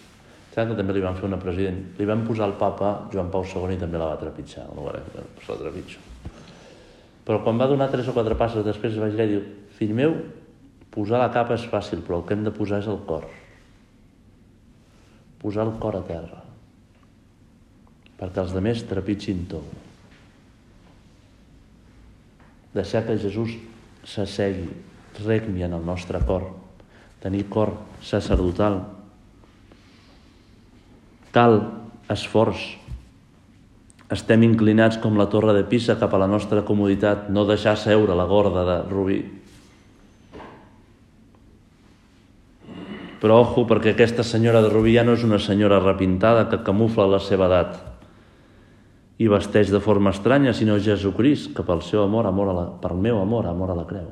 Saben 0.52 0.74
que 0.74 0.76
també 0.82 0.94
li 0.94 1.02
van 1.02 1.16
fer 1.16 1.24
una 1.26 1.40
president? 1.40 1.80
Li 1.98 2.06
van 2.06 2.26
posar 2.26 2.50
el 2.50 2.58
papa 2.60 2.92
Joan 3.12 3.32
Pau 3.32 3.46
II 3.48 3.72
i 3.72 3.80
també 3.80 3.98
la 3.98 4.10
va 4.12 4.20
trepitjar. 4.20 4.68
No, 4.76 4.84
doncs 4.84 5.48
la 5.48 5.58
trepitjo. 5.64 6.04
Però 7.26 7.40
quan 7.42 7.58
va 7.58 7.70
donar 7.70 7.88
tres 7.90 8.10
o 8.10 8.14
quatre 8.14 8.36
passes 8.36 8.66
després 8.66 8.98
va 9.00 9.10
girar 9.10 9.26
i 9.30 9.34
diu, 9.34 9.42
fill 9.78 9.96
meu, 9.96 10.14
posar 10.92 11.22
la 11.22 11.32
capa 11.32 11.56
és 11.56 11.66
fàcil, 11.72 12.04
però 12.04 12.20
el 12.20 12.28
que 12.28 12.36
hem 12.36 12.44
de 12.44 12.54
posar 12.54 12.82
és 12.84 12.90
el 12.92 13.00
cor. 13.08 13.26
Posar 15.42 15.66
el 15.66 15.78
cor 15.80 15.96
a 15.98 16.06
terra 16.06 16.51
perquè 18.20 18.42
els 18.42 18.52
demés 18.54 18.84
trepitgin 18.86 19.46
tot. 19.50 19.66
Deixar 22.72 23.04
que 23.04 23.18
Jesús 23.20 23.56
s'assegui, 24.08 24.70
regni 25.26 25.64
en 25.66 25.74
el 25.76 25.84
nostre 25.84 26.22
cor, 26.24 26.48
tenir 27.20 27.44
cor 27.52 27.74
sacerdotal. 28.00 28.80
Cal 31.32 31.60
esforç. 32.12 32.64
Estem 34.12 34.42
inclinats 34.44 34.98
com 35.00 35.16
la 35.16 35.28
torre 35.32 35.54
de 35.56 35.66
Pisa 35.68 35.96
cap 36.00 36.12
a 36.12 36.20
la 36.20 36.28
nostra 36.28 36.64
comoditat, 36.68 37.28
no 37.32 37.46
deixar 37.48 37.76
seure 37.80 38.16
la 38.16 38.28
gorda 38.28 38.64
de 38.68 38.80
Rubí. 38.88 39.20
Però 43.22 43.38
ojo, 43.44 43.68
perquè 43.68 43.92
aquesta 43.92 44.24
senyora 44.26 44.64
de 44.64 44.72
Rubí 44.72 44.96
ja 44.96 45.04
no 45.06 45.14
és 45.14 45.24
una 45.24 45.38
senyora 45.40 45.80
repintada 45.80 46.48
que 46.50 46.64
camufla 46.66 47.06
la 47.06 47.20
seva 47.22 47.48
edat 47.48 47.91
i 49.22 49.28
vesteix 49.30 49.70
de 49.70 49.78
forma 49.82 50.10
estranya, 50.10 50.54
sinó 50.56 50.80
Jesucrist, 50.82 51.52
que 51.54 51.62
pel 51.66 51.82
seu 51.86 52.02
amor, 52.02 52.26
amor 52.26 52.50
a 52.50 52.54
la, 52.56 52.64
pel 52.82 52.96
meu 52.98 53.20
amor, 53.22 53.46
amor 53.46 53.70
a 53.70 53.76
la 53.78 53.86
creu. 53.86 54.08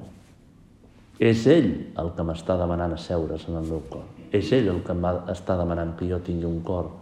És 1.21 1.43
ell 1.51 1.71
el 2.01 2.13
que 2.17 2.25
m'està 2.25 2.55
demanant 2.61 2.95
asseure's 2.95 3.49
en 3.51 3.59
el 3.59 3.67
meu 3.67 3.83
cor. 3.91 4.07
És 4.33 4.53
ell 4.57 4.71
el 4.73 4.79
que 4.87 4.95
m'està 4.95 5.57
demanant 5.59 5.97
que 5.99 6.07
jo 6.09 6.21
tingui 6.25 6.47
un 6.49 6.61
cor 6.65 6.93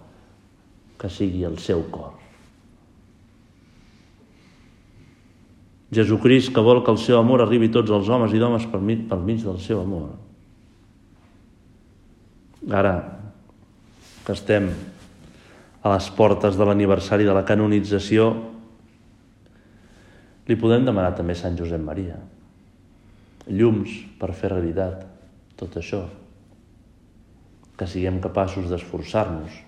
que 0.98 1.10
sigui 1.12 1.44
el 1.46 1.60
seu 1.62 1.84
cor. 1.92 2.16
Jesucrist 5.94 6.52
que 6.52 6.64
vol 6.64 6.82
que 6.84 6.92
el 6.92 6.98
seu 7.00 7.20
amor 7.20 7.44
arribi 7.44 7.68
a 7.70 7.76
tots 7.78 7.92
els 7.94 8.08
homes 8.08 8.34
i 8.34 8.40
dones 8.40 8.66
per, 8.68 8.80
mig, 8.80 9.06
mig 9.24 9.44
del 9.44 9.60
seu 9.62 9.84
amor. 9.84 10.10
Ara 12.68 12.96
que 14.24 14.34
estem 14.34 14.72
a 15.82 15.94
les 15.94 16.08
portes 16.14 16.56
de 16.58 16.66
l'aniversari 16.66 17.26
de 17.26 17.34
la 17.34 17.44
canonització, 17.46 18.30
li 20.48 20.56
podem 20.56 20.86
demanar 20.88 21.12
també 21.16 21.36
a 21.36 21.40
Sant 21.42 21.58
Josep 21.58 21.80
Maria. 21.84 22.16
Llums 23.48 23.92
per 24.20 24.32
fer 24.36 24.50
realitat 24.52 25.04
tot 25.60 25.76
això. 25.80 26.02
Que 27.78 27.86
siguem 27.86 28.18
capaços 28.24 28.66
d'esforçar-nos, 28.70 29.60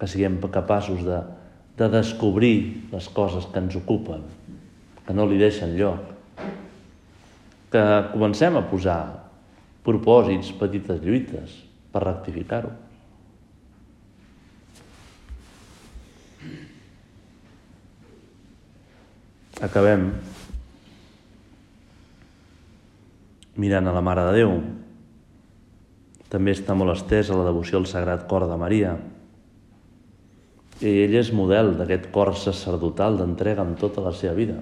que 0.00 0.08
siguem 0.08 0.38
capaços 0.48 1.02
de, 1.04 1.18
de 1.76 1.88
descobrir 1.92 2.88
les 2.92 3.08
coses 3.12 3.48
que 3.50 3.60
ens 3.60 3.76
ocupen, 3.76 4.22
que 5.04 5.16
no 5.16 5.26
li 5.28 5.38
deixen 5.40 5.74
lloc, 5.76 6.14
que 7.70 7.82
comencem 8.14 8.56
a 8.56 8.64
posar 8.70 9.02
propòsits, 9.86 10.54
petites 10.58 11.02
lluites 11.04 11.58
per 11.92 12.06
rectificar-ho. 12.06 12.72
Acabem 19.60 20.08
mirant 23.60 23.86
a 23.86 23.92
la 23.92 24.02
Mare 24.04 24.24
de 24.28 24.36
Déu. 24.40 24.54
També 26.30 26.54
està 26.54 26.76
molt 26.78 26.94
estesa 26.94 27.36
la 27.36 27.46
devoció 27.48 27.80
al 27.80 27.88
Sagrat 27.90 28.26
Cor 28.30 28.46
de 28.48 28.56
Maria. 28.56 28.94
I 30.80 30.94
ell 31.04 31.16
és 31.20 31.32
model 31.36 31.74
d'aquest 31.76 32.08
cor 32.14 32.32
sacerdotal 32.38 33.18
d'entrega 33.18 33.66
amb 33.66 33.76
tota 33.78 34.00
la 34.04 34.14
seva 34.16 34.32
vida. 34.38 34.56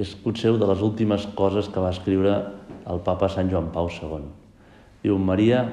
És 0.00 0.14
potser 0.16 0.54
una 0.54 0.64
de 0.64 0.70
les 0.70 0.84
últimes 0.86 1.26
coses 1.36 1.68
que 1.68 1.82
va 1.82 1.92
escriure 1.92 2.36
el 2.88 3.02
papa 3.04 3.28
Sant 3.28 3.50
Joan 3.52 3.68
Pau 3.74 3.90
II. 3.92 4.24
Diu, 5.02 5.18
Maria, 5.20 5.66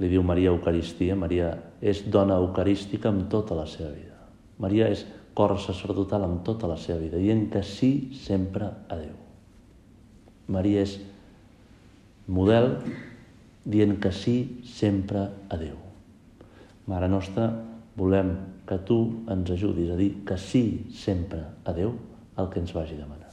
li 0.00 0.08
diu 0.08 0.24
Maria 0.24 0.54
Eucaristia, 0.54 1.18
Maria 1.18 1.52
és 1.80 2.06
dona 2.08 2.38
eucarística 2.40 3.10
amb 3.10 3.28
tota 3.32 3.58
la 3.58 3.66
seva 3.68 3.90
vida. 3.92 4.16
Maria 4.60 4.88
és 4.92 5.04
cor 5.34 5.56
sacerdotal 5.62 6.24
amb 6.26 6.42
tota 6.46 6.68
la 6.70 6.78
seva 6.80 7.00
vida, 7.02 7.20
dient 7.20 7.48
que 7.52 7.62
sí 7.66 8.10
sempre 8.18 8.70
a 8.88 8.98
Déu. 8.98 9.16
Maria 10.50 10.82
és 10.82 10.96
model 12.26 12.74
dient 13.64 13.98
que 14.02 14.12
sí 14.12 14.36
sempre 14.66 15.28
a 15.48 15.58
Déu. 15.60 15.78
Mare 16.90 17.08
nostra, 17.08 17.50
volem 17.96 18.34
que 18.66 18.78
tu 18.86 19.00
ens 19.30 19.50
ajudis 19.50 19.90
a 19.94 19.98
dir 19.98 20.12
que 20.26 20.38
sí 20.38 20.64
sempre 20.94 21.44
a 21.64 21.74
Déu 21.76 21.94
el 22.38 22.50
que 22.50 22.62
ens 22.62 22.74
vagi 22.74 22.98
demanar. 22.98 23.30